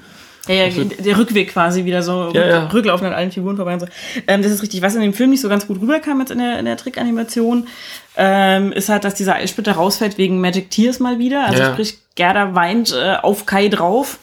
Ja, 0.47 0.65
ja, 0.65 0.83
der 0.83 1.17
Rückweg 1.17 1.51
quasi 1.51 1.83
wieder 1.85 2.01
so 2.01 2.21
Also 2.21 2.37
Ja, 2.37 2.47
ja. 2.47 2.67
rücklaufen 2.67 3.05
an 3.05 3.13
allen 3.13 3.31
Figuren 3.31 3.55
vorbei 3.57 3.73
und 3.73 3.81
so. 3.81 3.87
Ähm, 4.25 4.41
das 4.41 4.51
ist 4.51 4.61
richtig. 4.63 4.81
Was 4.81 4.95
in 4.95 5.01
dem 5.01 5.13
Film 5.13 5.31
nicht 5.31 5.41
so 5.41 5.49
ganz 5.49 5.67
gut 5.67 5.81
rüberkam 5.81 6.19
jetzt 6.21 6.31
in 6.31 6.37
der, 6.39 6.57
in 6.59 6.65
der 6.65 6.77
Trickanimation, 6.77 7.67
ähm, 8.15 8.71
ist 8.71 8.89
halt, 8.89 9.03
dass 9.03 9.15
dieser 9.15 9.35
Eissplitter 9.35 9.73
rausfällt 9.73 10.17
wegen 10.17 10.39
Magic 10.41 10.69
Tears 10.71 10.99
mal 10.99 11.19
wieder. 11.19 11.45
Also 11.45 11.61
Ja. 11.61 11.71
sprich, 11.73 11.97
Gerda 12.15 12.55
weint 12.55 12.93
äh, 12.93 13.15
auf 13.21 13.45
Kai 13.45 13.67
drauf 13.67 14.17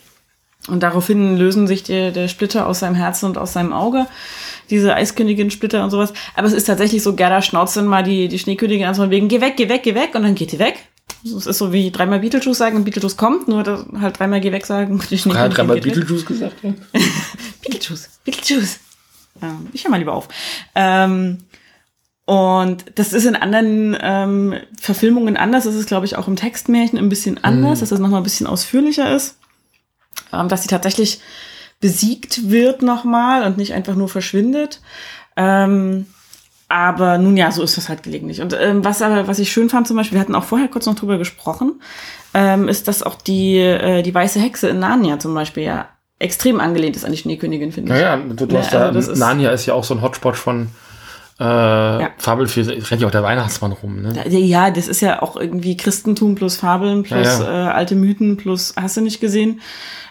und 0.68 0.83
daraufhin 0.83 1.37
lösen 1.37 1.66
sich 1.66 1.83
der, 1.83 2.11
der 2.12 2.29
Splitter 2.29 2.66
aus 2.66 2.81
seinem 2.81 2.94
Herzen 2.96 3.26
und 3.26 3.38
aus 3.38 3.52
seinem 3.52 3.72
Auge. 3.72 4.07
Diese 4.70 4.94
Eiskönigin-Splitter 4.96 5.85
und 5.85 5.90
sowas. 5.90 6.12
Aber 6.35 6.46
es 6.48 6.52
ist 6.55 6.64
tatsächlich 6.64 7.02
so, 7.02 7.14
Gerda 7.14 7.40
schnauzt 7.42 7.76
dann 7.76 7.87
mal 7.87 8.02
die, 8.02 8.26
die 8.26 8.38
Schneekönigin 8.38 8.87
an, 8.87 8.94
so 8.94 9.02
von 9.02 9.11
wegen, 9.11 9.29
geh 9.29 9.40
weg, 9.40 9.55
geh 9.57 9.68
weg, 9.68 9.83
geh 9.85 9.94
weg. 9.94 10.11
Und 10.14 10.22
dann 10.22 10.35
geht 10.35 10.50
die 10.52 10.59
weg. 10.59 10.76
Es 11.25 11.47
ist 11.47 11.59
so 11.59 11.73
wie 11.73 11.90
dreimal 11.90 12.21
Beetlejuice 12.21 12.59
sagen 12.59 12.77
und 12.77 12.85
Beetlejuice 12.85 13.16
kommt, 13.16 13.49
nur 13.49 13.64
halt 14.01 14.19
dreimal 14.19 14.40
geh 14.40 14.53
weg 14.53 14.66
sagen 14.66 14.99
Er 14.99 14.99
hat 14.99 15.09
Schneekönigin 15.09 15.51
dreimal 15.51 15.81
geht 15.81 15.87
weg. 15.87 15.95
Beetlejuice 15.95 16.27
gesagt. 16.27 16.62
Ja. 16.62 16.75
Beetlejuice, 17.62 18.09
Beetlejuice. 18.25 18.81
Ähm, 19.42 19.69
ich 19.73 19.85
höre 19.85 19.90
mal 19.90 19.99
lieber 19.99 20.14
auf. 20.14 20.29
Ähm, 20.75 21.38
und 22.27 22.85
das 22.97 23.12
ist 23.12 23.25
in 23.25 23.37
anderen 23.37 23.97
ähm, 24.01 24.55
Verfilmungen 24.81 25.37
anders. 25.37 25.64
Das 25.64 25.77
ist, 25.77 25.87
glaube 25.87 26.07
ich, 26.07 26.16
auch 26.16 26.27
im 26.27 26.37
Textmärchen 26.37 26.99
ein 26.99 27.09
bisschen 27.09 27.42
anders, 27.45 27.81
dass 27.81 27.90
das 27.90 28.01
nochmal 28.01 28.21
ein 28.21 28.25
bisschen 28.25 28.49
ausführlicher 28.49 29.14
ist. 29.14 29.38
Ähm, 30.33 30.49
dass 30.49 30.62
sie 30.62 30.69
tatsächlich 30.69 31.21
besiegt 31.81 32.51
wird 32.51 32.83
nochmal 32.83 33.45
und 33.45 33.59
nicht 33.59 33.75
einfach 33.75 33.95
nur 33.95 34.09
verschwindet. 34.09 34.81
Ähm, 35.37 36.07
aber 36.68 37.18
nun 37.18 37.37
ja, 37.37 37.50
so 37.52 37.62
ist 37.62 37.76
das 37.76 37.88
halt 37.88 38.02
gelegentlich. 38.02 38.40
Und 38.42 38.57
ähm, 38.61 38.85
was 38.85 39.00
aber, 39.02 39.29
was 39.29 39.38
ich 39.38 39.52
schön 39.52 39.68
fand 39.68 39.87
zum 39.87 39.96
Beispiel, 39.96 40.16
wir 40.16 40.20
hatten 40.20 40.35
auch 40.35 40.44
vorher 40.44 40.68
kurz 40.68 40.87
noch 40.87 40.94
drüber 40.96 41.16
gesprochen, 41.18 41.81
ähm, 42.35 42.68
ist, 42.68 42.88
dass 42.88 43.02
auch 43.02 43.14
die, 43.14 43.59
äh, 43.59 44.02
die 44.02 44.14
weiße 44.14 44.40
Hexe 44.40 44.68
in 44.68 44.81
Narnia 44.81 45.18
zum 45.18 45.33
Beispiel 45.35 45.62
ja 45.62 45.88
extrem 46.18 46.61
angelehnt 46.61 46.96
ist 46.96 47.05
an 47.05 47.12
die 47.12 47.18
Schneekönigin, 47.18 47.72
finde 47.72 47.92
ich. 47.94 48.00
Naja, 48.00 48.16
du, 48.16 48.46
du 48.46 48.55
Ja, 48.55 48.61
hast 48.62 48.72
da, 48.74 48.87
also 48.88 49.12
ist- 49.12 49.18
Narnia 49.18 49.50
ist 49.50 49.66
ja 49.66 49.74
auch 49.74 49.85
so 49.85 49.94
ein 49.94 50.02
Hotspot 50.02 50.37
von 50.37 50.68
äh, 51.38 52.07
Fabelfilm, 52.16 52.66
rennt 52.68 53.02
ja 53.02 53.07
auch 53.07 53.11
der 53.12 53.22
Weihnachtsmann 53.22 53.72
rum, 53.72 54.00
ne? 54.00 54.14
Ja, 54.29 54.70
das 54.70 54.88
ist 54.88 55.02
ja 55.02 55.20
auch 55.20 55.37
irgendwie 55.37 55.76
Christentum 55.76 56.35
plus 56.35 56.57
Fabeln 56.57 57.02
plus 57.02 57.26
Ja, 57.40 57.68
Äh, 57.68 57.72
alte 57.72 57.94
Mythen 57.94 58.38
plus, 58.38 58.72
hast 58.81 58.96
du 58.96 59.02
nicht 59.02 59.20
gesehen, 59.20 59.61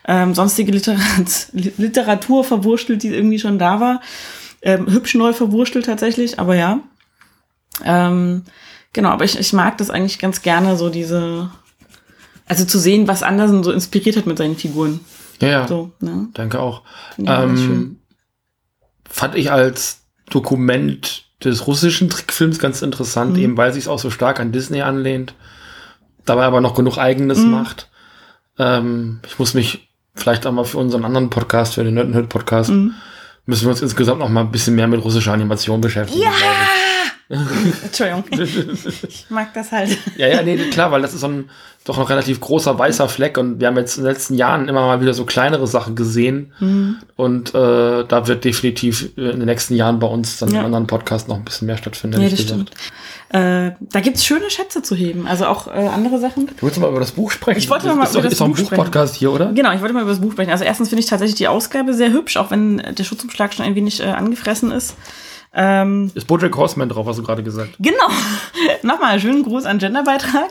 ähm, 0.08 0.36
sonstige 0.36 0.72
Literat 0.72 1.48
Literatur 1.54 2.44
verwurstelt, 2.44 3.02
die 3.02 3.08
irgendwie 3.10 3.40
schon 3.40 3.58
da 3.58 3.80
war. 3.80 4.02
Ähm, 4.66 4.88
hübsch 4.92 5.16
neu 5.16 5.32
verwurstelt 5.32 5.86
tatsächlich, 5.86 6.40
aber 6.40 6.56
ja. 6.56 6.80
Ähm, 7.84 8.44
genau, 8.94 9.10
aber 9.10 9.24
ich, 9.26 9.40
ich 9.40 9.54
mag 9.54 9.78
das 9.78 9.90
eigentlich 9.90 10.20
ganz 10.20 10.42
gerne, 10.42 10.76
so 10.76 10.90
diese, 10.90 11.52
also 12.48 12.66
zu 12.66 12.80
sehen, 12.80 13.08
was 13.08 13.24
Andersen 13.24 13.64
so 13.64 13.72
inspiriert 13.72 14.18
hat 14.18 14.26
mit 14.26 14.38
seinen 14.38 14.56
Figuren. 14.58 15.00
Ja, 15.42 15.48
ja, 15.50 15.68
So, 15.68 15.92
ne? 16.00 16.30
danke 16.34 16.60
auch. 16.60 16.82
Schön. 17.16 17.26
Ähm, 17.28 18.00
fand 19.08 19.36
ich 19.36 19.52
als 19.52 20.02
Dokument 20.30 21.26
des 21.44 21.68
russischen 21.68 22.10
Trickfilms 22.10 22.58
ganz 22.60 22.82
interessant, 22.82 23.34
Mhm. 23.34 23.40
eben 23.40 23.58
weil 23.58 23.72
sich 23.74 23.88
auch 23.88 24.00
so 24.00 24.10
stark 24.10 24.40
an 24.40 24.52
Disney 24.52 24.82
anlehnt, 24.82 25.36
dabei 26.26 26.46
aber 26.46 26.62
noch 26.62 26.74
genug 26.74 26.98
eigenes 26.98 27.40
Mhm. 27.40 27.52
macht. 27.52 27.90
Ähm, 28.58 29.20
ich 29.28 29.38
muss 29.38 29.54
mich 29.54 29.90
vielleicht 30.16 30.48
auch 30.48 30.52
mal 30.54 30.64
für 30.64 30.78
unseren 30.80 31.04
anderen 31.06 31.30
Podcast, 31.30 31.76
für 31.76 31.84
den 31.84 31.94
Nerd 31.96 32.30
Podcast, 32.30 32.72
Mhm. 32.72 32.94
Müssen 33.46 33.66
wir 33.66 33.72
uns 33.72 33.82
insgesamt 33.82 34.20
noch 34.20 34.30
mal 34.30 34.42
ein 34.42 34.52
bisschen 34.52 34.76
mehr 34.76 34.88
mit 34.88 35.04
russischer 35.04 35.34
Animation 35.34 35.82
beschäftigen. 35.82 36.22
Ja! 36.22 36.32
Entschuldigung. 37.30 38.24
ich 38.32 39.26
mag 39.30 39.54
das 39.54 39.72
halt. 39.72 39.98
ja, 40.18 40.28
ja, 40.28 40.42
nee, 40.44 40.58
klar, 40.70 40.92
weil 40.92 41.02
das 41.02 41.14
ist 41.14 41.22
so 41.22 41.28
ein 41.28 41.50
doch 41.84 42.00
ein 42.00 42.06
relativ 42.06 42.40
großer 42.40 42.80
weißer 42.80 43.08
Fleck 43.08 43.38
und 43.38 43.60
wir 43.60 43.68
haben 43.68 43.78
jetzt 43.78 43.98
in 43.98 44.04
den 44.04 44.12
letzten 44.12 44.34
Jahren 44.34 44.68
immer 44.68 44.82
mal 44.88 45.02
wieder 45.02 45.14
so 45.14 45.24
kleinere 45.24 45.68
Sachen 45.68 45.96
gesehen 45.96 46.52
Mhm. 46.60 46.98
und 47.16 47.50
äh, 47.54 48.04
da 48.08 48.28
wird 48.28 48.44
definitiv 48.44 49.16
in 49.18 49.38
den 49.40 49.46
nächsten 49.46 49.76
Jahren 49.76 50.00
bei 50.00 50.08
uns 50.08 50.38
dann 50.40 50.50
Ja. 50.50 50.62
in 50.62 50.66
anderen 50.66 50.88
Podcasts 50.88 51.28
noch 51.28 51.36
ein 51.36 51.46
bisschen 51.46 51.68
mehr 51.68 51.78
stattfinden. 51.78 52.22
Ja, 52.22 52.30
das 52.30 52.40
gesagt. 52.40 52.50
stimmt. 52.50 52.72
Äh, 53.30 53.72
da 53.82 54.00
gibt's 54.00 54.26
schöne 54.26 54.50
Schätze 54.50 54.82
zu 54.82 54.96
heben. 54.96 55.28
Also 55.28 55.46
auch 55.46 55.68
äh, 55.68 55.72
andere 55.72 56.20
Sachen. 56.20 56.48
Du 56.48 56.54
willst 56.66 56.80
mal 56.80 56.90
über 56.90 57.00
das 57.00 57.12
Buch 57.12 57.30
sprechen? 57.32 57.60
Ich 57.60 57.70
wollte 57.70 57.86
noch 57.88 57.96
mal 57.96 58.04
ist 58.06 58.12
über 58.14 58.22
doch, 58.22 58.30
das 58.30 58.34
ist 58.34 58.42
ein 58.42 58.50
Buch 58.50 58.58
sprechen. 58.58 58.76
Buchpodcast 58.78 59.16
hier, 59.16 59.32
oder? 59.32 59.52
Genau, 59.54 59.72
ich 59.72 59.82
wollte 59.82 59.94
mal 59.94 60.02
über 60.02 60.12
das 60.12 60.22
Buch 60.22 60.32
sprechen. 60.32 60.52
Also 60.52 60.64
erstens 60.64 60.90
finde 60.90 61.02
ich 61.02 61.10
tatsächlich 61.10 61.36
die 61.36 61.48
Ausgabe 61.48 61.94
sehr 61.94 62.12
hübsch, 62.12 62.38
auch 62.38 62.50
wenn 62.50 62.78
der 62.78 63.04
Schutzumschlag 63.04 63.54
schon 63.54 63.66
ein 63.66 63.76
wenig 63.76 64.00
äh, 64.02 64.06
angefressen 64.06 64.72
ist. 64.72 64.96
Ähm, 65.58 66.12
Ist 66.14 66.28
Bojack 66.28 66.56
Horseman 66.58 66.90
drauf, 66.90 67.08
hast 67.08 67.18
du 67.18 67.24
gerade 67.24 67.42
gesagt. 67.42 67.76
genau. 67.80 68.10
Nochmal 68.84 69.20
schönen 69.22 69.44
Gruß 69.44 69.66
an 69.66 69.80
Genderbeitrag. 69.80 70.50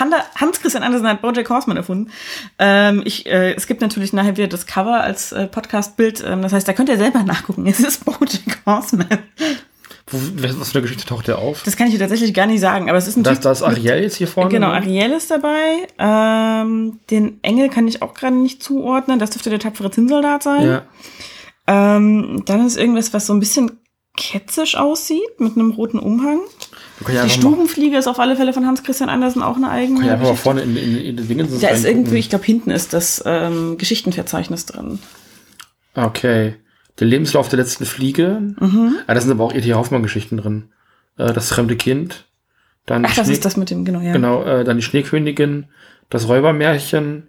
Hans-Christian 0.00 0.82
Andersen 0.82 1.06
hat 1.06 1.20
Bojack 1.20 1.50
Horseman 1.50 1.76
erfunden. 1.76 2.10
Ähm, 2.58 3.02
ich, 3.04 3.26
äh, 3.26 3.52
es 3.52 3.66
gibt 3.66 3.82
natürlich 3.82 4.12
nachher 4.14 4.36
wieder 4.36 4.48
das 4.48 4.66
Cover 4.66 5.02
als 5.02 5.32
äh, 5.32 5.46
Podcast-Bild. 5.48 6.24
Ähm, 6.26 6.40
das 6.40 6.52
heißt, 6.54 6.66
da 6.66 6.72
könnt 6.72 6.88
ihr 6.88 6.96
selber 6.96 7.22
nachgucken. 7.24 7.66
Es 7.66 7.78
ist 7.80 8.06
Bojack 8.06 8.62
Horseman. 8.64 9.06
Wo, 10.10 10.18
was 10.58 10.70
für 10.70 10.78
eine 10.78 10.82
Geschichte 10.82 11.06
taucht 11.06 11.28
der 11.28 11.38
auf? 11.38 11.62
Das 11.64 11.76
kann 11.76 11.88
ich 11.88 11.92
dir 11.92 12.00
tatsächlich 12.00 12.32
gar 12.32 12.46
nicht 12.46 12.60
sagen, 12.60 12.88
aber 12.88 12.96
es 12.96 13.06
ist 13.06 13.16
ein 13.16 13.24
Das, 13.24 13.40
das 13.40 13.58
ist 13.58 13.64
Ariel 13.64 14.02
jetzt 14.02 14.16
hier 14.16 14.28
vorne? 14.28 14.48
Genau, 14.50 14.68
ne? 14.68 14.74
Ariel 14.74 15.12
ist 15.12 15.30
dabei. 15.30 15.86
Ähm, 15.98 17.00
den 17.10 17.38
Engel 17.42 17.68
kann 17.68 17.86
ich 17.86 18.00
auch 18.00 18.14
gerade 18.14 18.34
nicht 18.34 18.62
zuordnen. 18.62 19.18
Das 19.18 19.30
dürfte 19.30 19.50
der 19.50 19.58
tapfere 19.58 19.90
Zinnsoldat 19.90 20.42
sein. 20.42 20.66
Ja. 20.66 20.82
Ähm, 21.66 22.42
dann 22.46 22.66
ist 22.66 22.78
irgendwas, 22.78 23.12
was 23.12 23.26
so 23.26 23.34
ein 23.34 23.40
bisschen 23.40 23.78
ketzisch 24.18 24.76
aussieht, 24.76 25.38
mit 25.38 25.56
einem 25.56 25.70
roten 25.70 25.98
Umhang. 25.98 26.40
Ja 27.12 27.24
Die 27.24 27.30
Stubenfliege 27.30 27.96
ist 27.96 28.08
auf 28.08 28.18
alle 28.18 28.34
Fälle 28.36 28.52
von 28.52 28.66
Hans-Christian 28.66 29.08
Andersen 29.08 29.42
auch 29.42 29.56
eine 29.56 29.70
eigene. 29.70 30.04
ja 30.06 30.14
einfach 30.14 30.24
mal 30.26 30.30
Geschichte. 30.32 30.42
vorne 30.42 30.60
in, 30.62 30.76
in, 30.76 30.96
in 30.98 31.16
den 31.16 31.28
Dingen 31.28 31.60
Da 31.60 31.68
ist 31.68 31.84
irgendwie, 31.84 32.18
ich 32.18 32.28
glaube, 32.28 32.44
hinten 32.44 32.70
ist 32.70 32.92
das 32.92 33.22
ähm, 33.24 33.78
Geschichtenverzeichnis 33.78 34.66
drin. 34.66 34.98
Okay. 35.94 36.56
Der 36.98 37.06
Lebenslauf 37.06 37.48
der 37.48 37.58
letzten 37.60 37.86
Fliege. 37.86 38.40
Mhm. 38.58 38.96
Ah, 39.06 39.14
da 39.14 39.20
sind 39.20 39.30
aber 39.30 39.44
auch 39.44 39.54
E.T. 39.54 39.72
Hoffmann-Geschichten 39.72 40.36
drin. 40.36 40.70
Äh, 41.16 41.32
das 41.32 41.48
fremde 41.50 41.76
Kind. 41.76 42.24
Dann 42.86 43.04
Ach, 43.04 43.14
das 43.14 43.26
Schnee- 43.26 43.34
ist 43.34 43.44
das 43.44 43.56
mit 43.56 43.70
dem, 43.70 43.84
genau, 43.84 44.00
ja. 44.00 44.12
Genau, 44.12 44.42
äh, 44.44 44.64
dann 44.64 44.76
die 44.78 44.82
Schneekönigin, 44.82 45.66
das 46.10 46.26
Räubermärchen. 46.28 47.28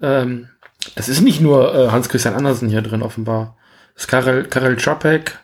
Ähm, 0.00 0.48
das 0.94 1.08
ist 1.08 1.20
nicht 1.20 1.40
nur 1.40 1.74
äh, 1.74 1.88
Hans-Christian 1.90 2.34
Andersen 2.34 2.68
hier 2.68 2.82
drin, 2.82 3.02
offenbar. 3.02 3.56
Das 3.94 4.04
ist 4.04 4.08
Karel, 4.08 4.44
Karel 4.44 4.76
Čapek, 4.76 5.38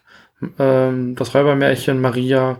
ähm, 0.59 1.14
das 1.16 1.35
Räubermärchen, 1.35 2.00
Maria. 2.00 2.59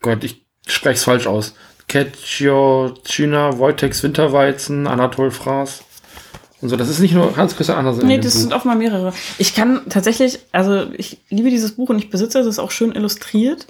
Gott, 0.00 0.24
ich 0.24 0.44
spreche 0.66 0.96
es 0.96 1.04
falsch 1.04 1.26
aus. 1.26 1.54
Ketjo, 1.88 2.94
China, 3.04 3.58
Wojtex 3.58 4.02
Winterweizen, 4.02 4.86
Anatol 4.86 5.30
Fraß. 5.30 5.82
Und 6.62 6.68
so, 6.70 6.76
das 6.76 6.88
ist 6.88 7.00
nicht 7.00 7.14
nur 7.14 7.36
Hans-Christian 7.36 7.78
Andersen. 7.78 8.00
in 8.02 8.06
Nee, 8.08 8.18
das 8.18 8.34
Buch. 8.34 8.40
sind 8.40 8.52
offenbar 8.54 8.76
mehrere. 8.76 9.12
Ich 9.38 9.54
kann 9.54 9.82
tatsächlich, 9.88 10.38
also 10.52 10.86
ich 10.96 11.18
liebe 11.28 11.50
dieses 11.50 11.72
Buch 11.76 11.90
und 11.90 11.98
ich 11.98 12.10
besitze 12.10 12.38
es, 12.40 12.46
es 12.46 12.54
ist 12.54 12.58
auch 12.58 12.70
schön 12.70 12.92
illustriert. 12.92 13.66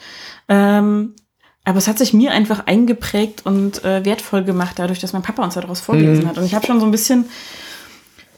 Ähm, 0.48 1.14
aber 1.64 1.78
es 1.78 1.88
hat 1.88 1.98
sich 1.98 2.12
mir 2.14 2.30
einfach 2.30 2.66
eingeprägt 2.66 3.44
und 3.44 3.84
äh, 3.84 4.04
wertvoll 4.04 4.44
gemacht, 4.44 4.78
dadurch, 4.78 5.00
dass 5.00 5.12
mein 5.12 5.22
Papa 5.22 5.42
uns 5.42 5.54
daraus 5.54 5.80
vorgelesen 5.80 6.24
Mhm. 6.24 6.28
hat. 6.28 6.38
Und 6.38 6.44
ich 6.44 6.54
habe 6.54 6.64
schon 6.64 6.78
so 6.78 6.86
ein 6.86 6.92
bisschen 6.92 7.26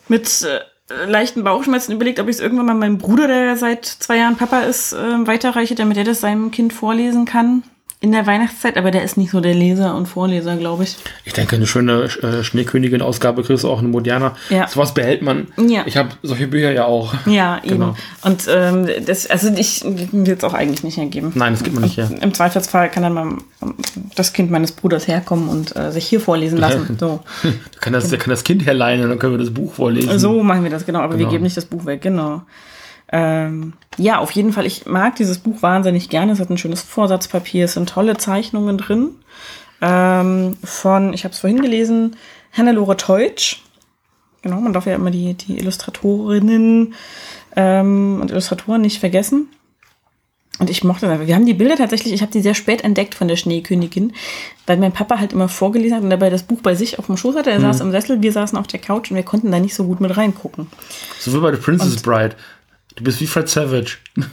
mit 0.08 0.42
äh, 0.42 0.60
leichten 1.06 1.44
Bauchschmerzen 1.44 1.92
überlegt, 1.92 2.20
ob 2.20 2.28
ich 2.28 2.36
es 2.36 2.40
irgendwann 2.40 2.66
mal 2.66 2.74
meinem 2.74 2.98
Bruder, 2.98 3.26
der 3.26 3.56
seit 3.56 3.84
zwei 3.84 4.18
Jahren 4.18 4.36
Papa 4.36 4.60
ist, 4.60 4.92
äh, 4.92 5.26
weiterreiche, 5.26 5.74
damit 5.74 5.96
er 5.96 6.04
das 6.04 6.20
seinem 6.20 6.50
Kind 6.50 6.72
vorlesen 6.72 7.24
kann 7.24 7.62
in 8.00 8.12
der 8.12 8.26
Weihnachtszeit. 8.26 8.76
Aber 8.76 8.90
der 8.90 9.02
ist 9.02 9.16
nicht 9.16 9.30
so 9.30 9.40
der 9.40 9.54
Leser 9.54 9.94
und 9.94 10.06
Vorleser, 10.06 10.56
glaube 10.56 10.84
ich. 10.84 10.96
Ich 11.24 11.32
denke, 11.32 11.56
eine 11.56 11.66
schöne 11.66 12.04
äh, 12.22 12.44
Schneekönigin-Ausgabe 12.44 13.42
kriegst 13.42 13.64
du 13.64 13.70
auch 13.70 13.80
eine 13.80 13.88
moderne. 13.88 14.32
Ja. 14.50 14.68
Sowas 14.68 14.94
behält 14.94 15.22
man. 15.22 15.48
Ja. 15.56 15.82
Ich 15.86 15.96
habe 15.96 16.10
solche 16.22 16.46
Bücher 16.46 16.70
ja 16.72 16.84
auch. 16.84 17.14
Ja, 17.26 17.58
eben. 17.64 17.74
Genau. 17.74 17.96
Und 18.22 18.46
ähm, 18.48 18.88
das, 19.04 19.26
also 19.28 19.48
ich 19.56 19.82
will 19.84 20.36
es 20.36 20.44
auch 20.44 20.54
eigentlich 20.54 20.84
nicht 20.84 20.96
hergeben. 20.96 21.32
Nein, 21.34 21.54
das 21.54 21.62
gibt 21.62 21.74
man 21.74 21.84
nicht 21.84 21.96
her. 21.96 22.10
Im 22.20 22.32
Zweifelsfall 22.32 22.90
kann 22.90 23.02
dann 23.02 23.14
mal 23.14 23.36
das 24.18 24.32
Kind 24.32 24.50
meines 24.50 24.72
Bruders 24.72 25.06
herkommen 25.08 25.48
und 25.48 25.76
äh, 25.76 25.92
sich 25.92 26.06
hier 26.06 26.20
vorlesen 26.20 26.58
lassen. 26.58 26.96
So. 26.98 27.20
Da 27.42 27.50
kann 27.80 27.92
das, 27.92 28.10
kann 28.10 28.30
das 28.30 28.44
Kind 28.44 28.66
herleihen 28.66 29.02
und 29.02 29.08
dann 29.10 29.18
können 29.18 29.34
wir 29.34 29.38
das 29.38 29.52
Buch 29.52 29.72
vorlesen. 29.74 30.18
so 30.18 30.42
machen 30.42 30.62
wir 30.64 30.70
das, 30.70 30.84
genau. 30.86 31.00
Aber 31.00 31.14
wir 31.14 31.18
Genau. 31.18 31.30
geben 31.30 31.44
nicht 31.44 31.56
das 31.56 31.64
Buch 31.66 31.84
weg, 31.86 32.02
genau. 32.02 32.42
Ähm, 33.10 33.72
ja, 33.96 34.18
auf 34.18 34.30
jeden 34.32 34.52
Fall. 34.52 34.66
Ich 34.66 34.84
mag 34.86 35.16
dieses 35.16 35.38
Buch 35.38 35.62
wahnsinnig 35.62 36.08
gerne. 36.10 36.32
Es 36.32 36.40
hat 36.40 36.50
ein 36.50 36.58
schönes 36.58 36.82
Vorsatzpapier, 36.82 37.64
es 37.64 37.74
sind 37.74 37.88
tolle 37.88 38.16
Zeichnungen 38.18 38.76
drin. 38.78 39.10
Ähm, 39.80 40.56
von, 40.62 41.14
ich 41.14 41.24
habe 41.24 41.32
es 41.32 41.38
vorhin 41.38 41.62
gelesen, 41.62 42.16
Hannelore 42.52 42.96
Teutsch. 42.96 43.62
Genau, 44.42 44.60
man 44.60 44.72
darf 44.72 44.86
ja 44.86 44.94
immer 44.94 45.10
die, 45.10 45.34
die 45.34 45.58
Illustratorinnen 45.58 46.94
ähm, 47.56 48.18
und 48.20 48.30
Illustratoren 48.30 48.82
nicht 48.82 49.00
vergessen. 49.00 49.48
Und 50.58 50.70
ich 50.70 50.82
mochte 50.82 51.06
das. 51.06 51.26
Wir 51.26 51.34
haben 51.34 51.46
die 51.46 51.54
Bilder 51.54 51.76
tatsächlich, 51.76 52.12
ich 52.12 52.20
habe 52.20 52.32
die 52.32 52.40
sehr 52.40 52.54
spät 52.54 52.82
entdeckt 52.82 53.14
von 53.14 53.28
der 53.28 53.36
Schneekönigin, 53.36 54.12
weil 54.66 54.76
mein 54.76 54.92
Papa 54.92 55.18
halt 55.18 55.32
immer 55.32 55.48
vorgelesen 55.48 55.96
hat 55.96 56.02
und 56.02 56.10
dabei 56.10 56.30
das 56.30 56.42
Buch 56.42 56.60
bei 56.62 56.74
sich 56.74 56.98
auf 56.98 57.06
dem 57.06 57.16
Schoß 57.16 57.36
hatte. 57.36 57.50
Er 57.50 57.60
saß 57.60 57.80
im 57.80 57.92
Sessel, 57.92 58.22
wir 58.22 58.32
saßen 58.32 58.58
auf 58.58 58.66
der 58.66 58.80
Couch 58.80 59.10
und 59.10 59.16
wir 59.16 59.22
konnten 59.22 59.52
da 59.52 59.60
nicht 59.60 59.74
so 59.74 59.84
gut 59.84 60.00
mit 60.00 60.16
reingucken. 60.16 60.66
So 61.20 61.32
wie 61.32 61.38
bei 61.38 61.52
The 61.54 61.60
Princess 61.60 62.02
Bride. 62.02 62.34
Du 62.96 63.04
bist 63.04 63.20
wie 63.20 63.26
Fred 63.26 63.48
Savage. 63.48 63.98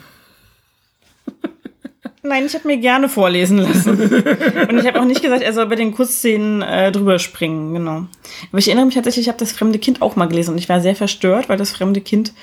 Nein, 2.24 2.48
ich 2.48 2.56
habe 2.56 2.68
mir 2.68 2.78
gerne 2.78 3.08
vorlesen 3.08 3.60
lassen. 3.60 3.92
Und 3.92 4.80
ich 4.80 4.88
habe 4.88 5.00
auch 5.00 5.06
nicht 5.06 5.22
gesagt, 5.22 5.44
er 5.44 5.54
soll 5.54 5.68
bei 5.68 5.76
den 5.76 5.94
Kursszenen 5.94 6.64
äh, 6.64 6.92
drüber 6.92 7.20
springen, 7.20 7.76
genau. 7.76 8.08
Aber 8.50 8.58
ich 8.58 8.68
erinnere 8.68 8.88
mich 8.88 8.96
tatsächlich, 8.96 9.26
ich 9.26 9.30
habe 9.30 9.38
das 9.38 9.52
fremde 9.52 9.78
Kind 9.78 10.02
auch 10.02 10.16
mal 10.16 10.26
gelesen 10.26 10.54
und 10.54 10.58
ich 10.58 10.68
war 10.68 10.82
sehr 10.82 10.96
verstört, 10.96 11.50
weil 11.50 11.58
das 11.58 11.70
fremde 11.70 12.02
Kind 12.02 12.34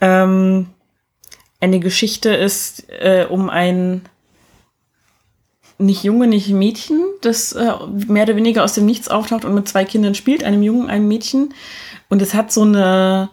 ähm, 0.00 0.68
eine 1.64 1.80
Geschichte 1.80 2.28
ist 2.28 2.90
äh, 2.90 3.26
um 3.28 3.48
ein 3.48 4.02
nicht 5.78 6.04
Junge, 6.04 6.26
nicht 6.26 6.50
Mädchen, 6.50 7.02
das 7.22 7.52
äh, 7.52 7.72
mehr 8.06 8.24
oder 8.24 8.36
weniger 8.36 8.62
aus 8.62 8.74
dem 8.74 8.86
Nichts 8.86 9.08
auftaucht 9.08 9.44
und 9.44 9.54
mit 9.54 9.66
zwei 9.66 9.84
Kindern 9.84 10.14
spielt, 10.14 10.44
einem 10.44 10.62
Jungen, 10.62 10.88
einem 10.88 11.08
Mädchen. 11.08 11.54
Und 12.08 12.22
es 12.22 12.34
hat 12.34 12.52
so 12.52 12.62
eine 12.62 13.30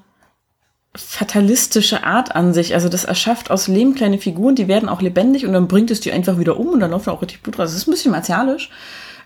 fatalistische 0.95 2.03
Art 2.03 2.33
an 2.33 2.53
sich. 2.53 2.73
Also 2.73 2.89
das 2.89 3.03
erschafft 3.03 3.51
aus 3.51 3.67
Lehm 3.67 3.95
kleine 3.95 4.17
Figuren, 4.17 4.55
die 4.55 4.67
werden 4.67 4.89
auch 4.89 5.01
lebendig 5.01 5.45
und 5.45 5.53
dann 5.53 5.67
bringt 5.67 5.91
es 5.91 5.99
die 5.99 6.11
einfach 6.11 6.39
wieder 6.39 6.57
um 6.57 6.69
und 6.69 6.79
dann 6.79 6.91
läuft 6.91 7.09
auch 7.09 7.21
richtig 7.21 7.43
Blut 7.43 7.59
raus. 7.59 7.71
Das 7.71 7.75
ist 7.75 7.87
ein 7.87 7.91
bisschen 7.91 8.11
martialisch. 8.11 8.69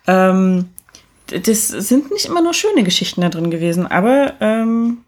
Ähm, 0.07 0.69
das 1.27 1.67
sind 1.67 2.11
nicht 2.11 2.25
immer 2.25 2.41
nur 2.41 2.53
schöne 2.53 2.83
Geschichten 2.83 3.21
da 3.21 3.29
drin 3.29 3.49
gewesen, 3.49 3.87
aber 3.87 4.33
ähm, 4.41 5.04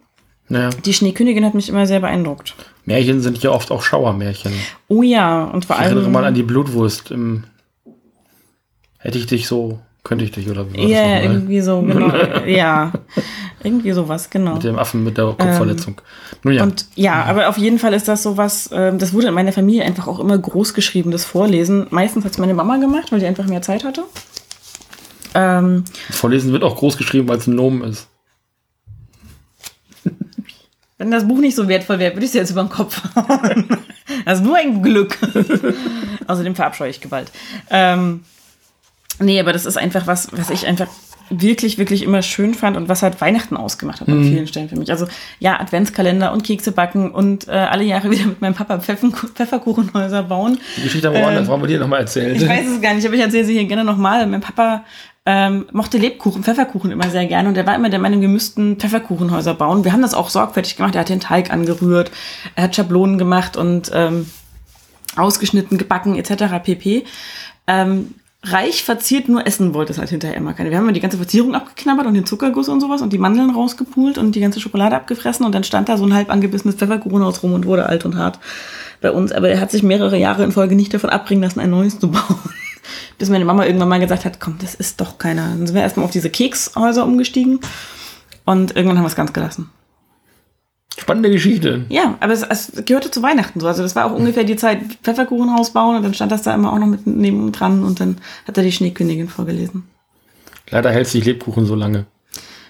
Naja. 0.49 0.69
die 0.85 0.93
Schneekönigin 0.93 1.43
hat 1.45 1.53
mich 1.53 1.67
immer 1.69 1.85
sehr 1.85 1.99
beeindruckt. 1.99 2.55
Märchen 2.85 3.21
sind 3.21 3.41
ja 3.43 3.51
oft 3.51 3.69
auch 3.71 3.81
Schauermärchen. 3.81 4.53
Oh 4.87 5.03
ja, 5.03 5.43
und 5.45 5.65
vor 5.65 5.75
Ich 5.75 5.81
erinnere 5.81 6.03
allem. 6.05 6.13
mal 6.13 6.23
an 6.25 6.33
die 6.33 6.43
Blutwurst. 6.43 7.11
Im 7.11 7.43
Hätte 8.99 9.17
ich 9.17 9.25
dich 9.27 9.47
so, 9.47 9.79
könnte 10.03 10.23
ich 10.25 10.31
dich, 10.31 10.49
oder 10.49 10.71
wie 10.73 10.77
war 10.79 10.85
ja, 10.85 11.21
irgendwie 11.21 11.61
so, 11.61 11.81
genau. 11.81 12.11
ja, 12.45 12.91
irgendwie 13.63 13.91
sowas, 13.91 14.29
genau. 14.29 14.55
Mit 14.55 14.63
dem 14.63 14.79
Affen 14.79 15.03
mit 15.03 15.17
der 15.17 15.25
Kopfverletzung. 15.25 16.01
Nun 16.43 16.53
ja, 16.53 16.63
Und 16.63 16.85
ja, 16.95 17.23
aber 17.25 17.49
auf 17.49 17.57
jeden 17.57 17.77
Fall 17.77 17.93
ist 17.93 18.07
das 18.07 18.23
sowas, 18.23 18.69
ähm, 18.73 18.99
das 18.99 19.13
wurde 19.13 19.27
in 19.27 19.33
meiner 19.33 19.51
Familie 19.51 19.83
einfach 19.83 20.07
auch 20.07 20.19
immer 20.19 20.37
groß 20.37 20.73
geschrieben, 20.73 21.11
das 21.11 21.25
Vorlesen. 21.25 21.87
Meistens 21.89 22.25
hat 22.25 22.31
es 22.31 22.37
meine 22.37 22.53
Mama 22.53 22.77
gemacht, 22.77 23.11
weil 23.11 23.19
die 23.19 23.25
einfach 23.25 23.45
mehr 23.47 23.61
Zeit 23.61 23.83
hatte. 23.83 24.03
Ähm, 25.35 25.83
Vorlesen 26.09 26.51
wird 26.51 26.63
auch 26.63 26.75
groß 26.77 26.97
geschrieben, 26.97 27.27
weil 27.27 27.37
es 27.37 27.47
ein 27.47 27.55
Nomen 27.55 27.83
ist. 27.83 28.07
Wenn 30.97 31.11
das 31.11 31.27
Buch 31.27 31.39
nicht 31.39 31.55
so 31.55 31.67
wertvoll 31.67 31.99
wäre, 31.99 32.13
würde 32.13 32.25
ich 32.25 32.31
es 32.31 32.35
jetzt 32.35 32.51
über 32.51 32.63
den 32.63 32.69
Kopf 32.69 33.01
hauen. 33.15 33.67
Das 34.25 34.39
ist 34.39 34.45
nur 34.45 34.57
ein 34.57 34.81
Glück. 34.81 35.17
Außerdem 36.27 36.55
verabscheue 36.55 36.89
ich 36.89 37.01
Gewalt. 37.01 37.31
Ähm, 37.69 38.23
nee, 39.19 39.39
aber 39.39 39.53
das 39.53 39.65
ist 39.65 39.77
einfach 39.77 40.07
was, 40.07 40.29
was 40.31 40.49
ich 40.49 40.65
einfach 40.65 40.87
wirklich, 41.29 41.77
wirklich 41.77 42.03
immer 42.03 42.21
schön 42.21 42.53
fand 42.53 42.77
und 42.77 42.89
was 42.89 43.03
halt 43.03 43.19
Weihnachten 43.21 43.57
ausgemacht 43.57 44.01
hat 44.01 44.07
an 44.09 44.23
vielen 44.23 44.47
Stellen 44.47 44.69
für 44.69 44.77
mich. 44.77 44.89
Also 44.91 45.07
ja, 45.39 45.59
Adventskalender 45.59 46.31
und 46.31 46.43
Kekse 46.43 46.71
backen 46.71 47.11
und 47.11 47.47
äh, 47.47 47.51
alle 47.51 47.83
Jahre 47.83 48.09
wieder 48.11 48.25
mit 48.25 48.41
meinem 48.41 48.53
Papa 48.53 48.79
Pfeffen 48.79 49.13
Pfefferkuchenhäuser 49.13 50.23
bauen. 50.23 50.59
Die 50.77 50.83
Geschichte 50.83 51.07
haben 51.07 51.15
wir 51.15 51.23
woanders, 51.23 51.47
wollen 51.47 51.61
wir 51.61 51.67
dir 51.67 51.79
nochmal 51.79 52.01
erzählen. 52.01 52.35
Ich 52.35 52.47
weiß 52.47 52.67
es 52.67 52.81
gar 52.81 52.93
nicht, 52.93 53.05
aber 53.05 53.15
ich 53.15 53.21
erzähle 53.21 53.45
sie 53.45 53.53
hier 53.53 53.65
gerne 53.65 53.83
nochmal. 53.83 54.25
Mein 54.27 54.41
Papa 54.41 54.83
ähm, 55.29 55.65
mochte 55.73 55.97
Lebkuchen, 55.97 56.41
Pfefferkuchen 56.41 56.89
immer 56.89 57.09
sehr 57.09 57.25
gerne 57.25 57.49
und 57.49 57.57
er 57.57 57.67
war 57.67 57.75
immer 57.75 57.89
der 57.89 57.99
Meinung, 57.99 58.21
wir 58.21 58.29
müssten 58.29 58.77
Pfefferkuchenhäuser 58.77 59.55
bauen. 59.55 59.83
Wir 59.83 59.91
haben 59.91 60.01
das 60.01 60.13
auch 60.13 60.29
sorgfältig 60.29 60.77
gemacht. 60.77 60.95
Er 60.95 61.01
hat 61.01 61.09
den 61.09 61.19
Teig 61.19 61.51
angerührt, 61.51 62.11
er 62.55 62.63
hat 62.63 62.75
Schablonen 62.77 63.17
gemacht 63.17 63.57
und 63.57 63.91
ähm, 63.93 64.25
ausgeschnitten, 65.17 65.77
gebacken 65.77 66.15
etc. 66.15 66.63
pp. 66.63 67.03
Ähm, 67.67 68.13
reich 68.41 68.85
verziert, 68.85 69.27
nur 69.27 69.45
essen 69.45 69.73
wollte 69.73 69.91
es 69.91 69.99
halt 69.99 70.11
hinterher 70.11 70.37
immer 70.37 70.53
keine. 70.53 70.69
Wir 70.69 70.77
haben 70.77 70.85
immer 70.85 70.93
die 70.93 71.01
ganze 71.01 71.17
Verzierung 71.17 71.55
abgeknabbert 71.55 72.05
und 72.05 72.13
den 72.13 72.25
Zuckerguss 72.25 72.69
und 72.69 72.79
sowas 72.79 73.01
und 73.01 73.11
die 73.11 73.17
Mandeln 73.17 73.49
rausgepult 73.49 74.17
und 74.17 74.33
die 74.33 74.39
ganze 74.39 74.61
Schokolade 74.61 74.95
abgefressen 74.95 75.45
und 75.45 75.53
dann 75.53 75.65
stand 75.65 75.89
da 75.89 75.97
so 75.97 76.05
ein 76.05 76.13
halb 76.13 76.29
angebissenes 76.29 76.75
Pfefferkuchenhaus 76.75 77.43
rum 77.43 77.53
und 77.53 77.65
wurde 77.65 77.87
alt 77.87 78.05
und 78.05 78.15
hart 78.15 78.39
bei 79.01 79.11
uns. 79.11 79.33
Aber 79.33 79.49
er 79.49 79.59
hat 79.59 79.71
sich 79.71 79.83
mehrere 79.83 80.17
Jahre 80.17 80.45
in 80.45 80.53
Folge 80.53 80.77
nicht 80.77 80.93
davon 80.93 81.09
abbringen 81.09 81.43
lassen, 81.43 81.59
ein 81.59 81.71
neues 81.71 81.99
zu 81.99 82.11
bauen. 82.11 82.39
Bis 83.17 83.29
meine 83.29 83.45
Mama 83.45 83.65
irgendwann 83.65 83.89
mal 83.89 83.99
gesagt 83.99 84.25
hat, 84.25 84.39
komm, 84.39 84.57
das 84.61 84.75
ist 84.75 85.01
doch 85.01 85.17
keiner. 85.17 85.49
Dann 85.49 85.65
sind 85.65 85.75
wir 85.75 85.81
erstmal 85.81 86.05
auf 86.05 86.11
diese 86.11 86.29
Kekshäuser 86.29 87.05
umgestiegen 87.05 87.59
und 88.45 88.75
irgendwann 88.75 88.97
haben 88.97 89.05
wir 89.05 89.09
es 89.09 89.15
ganz 89.15 89.33
gelassen. 89.33 89.69
Spannende 90.99 91.29
Geschichte. 91.29 91.85
Ja, 91.89 92.15
aber 92.19 92.33
es, 92.33 92.43
es 92.43 92.85
gehörte 92.85 93.11
zu 93.11 93.21
Weihnachten 93.21 93.59
so. 93.59 93.67
Also 93.67 93.83
das 93.83 93.95
war 93.95 94.05
auch 94.05 94.15
ungefähr 94.15 94.43
die 94.43 94.55
Zeit 94.55 94.81
Pfefferkuchenhaus 95.03 95.71
bauen 95.71 95.95
und 95.95 96.03
dann 96.03 96.13
stand 96.13 96.31
das 96.31 96.41
da 96.41 96.53
immer 96.53 96.73
auch 96.73 96.79
noch 96.79 96.87
mit 96.87 97.05
neben 97.05 97.51
dran 97.51 97.83
und 97.83 97.99
dann 97.99 98.17
hat 98.47 98.57
er 98.57 98.63
die 98.63 98.71
Schneekönigin 98.71 99.29
vorgelesen. 99.29 99.83
Leider 100.69 100.91
hält 100.91 101.07
sich 101.07 101.23
Lebkuchen 101.23 101.65
so 101.65 101.75
lange, 101.75 102.05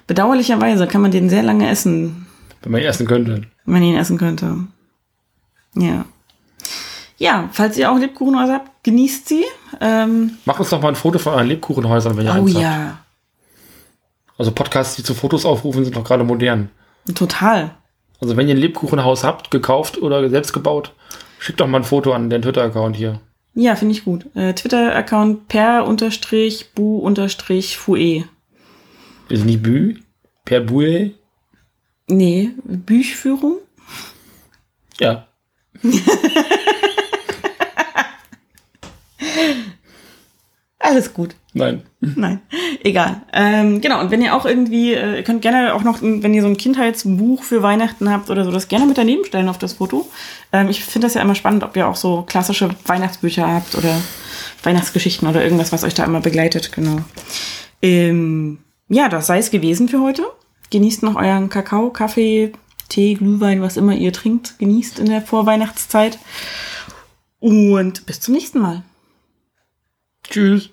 Bedauerlicherweise 0.08 0.88
kann 0.88 1.02
man 1.02 1.12
den 1.12 1.30
sehr 1.30 1.44
lange 1.44 1.70
essen, 1.70 2.28
wenn 2.64 2.72
man 2.72 2.82
ihn 2.82 2.88
essen 2.88 3.06
könnte. 3.06 3.42
wenn 3.66 3.74
man 3.74 3.84
ihn 3.84 3.98
essen 3.98 4.18
könnte. 4.18 4.56
Ja. 5.76 6.06
Ja, 7.18 7.50
falls 7.52 7.78
ihr 7.78 7.92
auch 7.92 7.98
Lebkuchenhäuser 7.98 8.54
habt, 8.54 8.84
genießt 8.84 9.28
sie. 9.28 9.44
Ähm, 9.82 10.38
Macht 10.46 10.60
uns 10.60 10.70
doch 10.70 10.82
mal 10.82 10.90
ein 10.90 10.96
Foto 10.96 11.18
von 11.20 11.34
euren 11.34 11.48
Lebkuchenhäusern, 11.48 12.16
wenn 12.16 12.26
ihr 12.26 12.32
oh 12.32 12.36
eins 12.36 12.54
habt. 12.54 12.64
ja, 12.64 13.00
Also 14.38 14.52
Podcasts, 14.52 14.96
die 14.96 15.04
zu 15.04 15.16
Fotos 15.16 15.46
aufrufen, 15.46 15.84
sind 15.84 15.96
doch 15.96 16.04
gerade 16.04 16.24
modern. 16.24 16.70
total. 17.16 17.72
Also 18.22 18.38
wenn 18.38 18.48
ihr 18.48 18.56
ein 18.56 18.62
Lebkuchenhaus 18.62 19.24
habt, 19.24 19.52
gekauft 19.52 19.98
oder 20.02 20.28
selbst 20.30 20.54
gebaut, 20.54 20.94
schickt 21.40 21.60
doch 21.60 21.68
mal 21.68 21.80
ein 21.80 21.84
Foto 21.84 22.14
an 22.14 22.30
den 22.30 22.42
Twitter-Account 22.42 22.96
hier. 22.96 23.20
Ja, 23.54 23.76
finde 23.76 23.94
ich 23.94 24.06
gut. 24.06 24.26
Äh, 24.36 24.54
Twitter-Account 24.54 25.48
per-bu-fue. 25.48 26.08
Ist 29.30 29.46
nicht 29.46 29.64
Bü? 29.64 29.96
Per 30.46 30.62
Bue? 30.62 31.12
Nee, 32.08 32.52
Büchführung. 32.64 33.58
Ja. 35.00 35.28
Alles 40.88 41.14
gut. 41.14 41.36
Nein. 41.54 41.82
Nein, 42.00 42.40
egal. 42.82 43.24
Ähm, 43.34 43.82
genau, 43.82 44.00
und 44.00 44.10
wenn 44.10 44.22
ihr 44.22 44.34
auch 44.34 44.46
irgendwie, 44.46 44.94
äh, 44.94 45.18
ihr 45.18 45.24
könnt 45.24 45.42
gerne 45.42 45.74
auch 45.74 45.84
noch, 45.84 46.02
wenn 46.02 46.34
ihr 46.34 46.42
so 46.42 46.48
ein 46.48 46.56
Kindheitsbuch 46.56 47.44
für 47.44 47.62
Weihnachten 47.62 48.10
habt 48.10 48.30
oder 48.30 48.46
so, 48.46 48.52
das 48.52 48.70
gerne 48.70 48.86
mit 48.86 48.98
daneben 48.98 49.26
stellen 49.26 49.50
auf 49.50 49.58
das 49.58 49.74
Foto. 49.74 50.08
Ähm, 50.54 50.70
ich 50.70 50.86
finde 50.86 51.08
das 51.08 51.16
ja 51.16 51.22
immer 51.22 51.36
spannend, 51.36 51.66
ob 51.66 51.76
ihr 51.76 51.90
auch 51.90 51.98
so 51.98 52.22
klassische 52.22 52.70
Weihnachtsbücher 52.86 53.46
habt 53.46 53.76
oder 53.76 54.00
Weihnachtsgeschichten 54.64 55.28
oder 55.28 55.44
irgendwas, 55.44 55.74
was 55.74 55.84
euch 55.84 55.94
da 55.94 56.06
immer 56.06 56.22
begleitet, 56.22 56.72
genau. 56.72 57.02
Ähm, 57.82 58.60
ja, 58.88 59.10
das 59.10 59.28
sei 59.28 59.40
es 59.40 59.52
gewesen 59.52 59.90
für 59.90 60.02
heute. 60.02 60.24
Genießt 60.70 61.04
noch 61.04 61.18
euren 61.18 61.50
Kakao, 61.50 61.90
Kaffee, 61.90 62.54
Tee, 62.88 63.16
Glühwein, 63.16 63.62
was 63.62 63.76
immer 63.76 63.94
ihr 63.94 64.14
trinkt. 64.14 64.58
Genießt 64.58 65.00
in 65.00 65.08
der 65.08 65.22
Vorweihnachtszeit. 65.22 66.18
Und 67.40 68.06
bis 68.06 68.22
zum 68.22 68.36
nächsten 68.36 68.60
Mal. 68.60 68.84
Tschüss. 70.24 70.70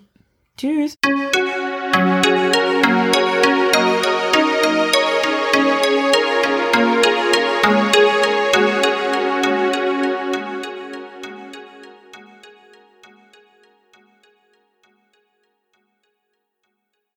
Tschüss. 0.57 0.97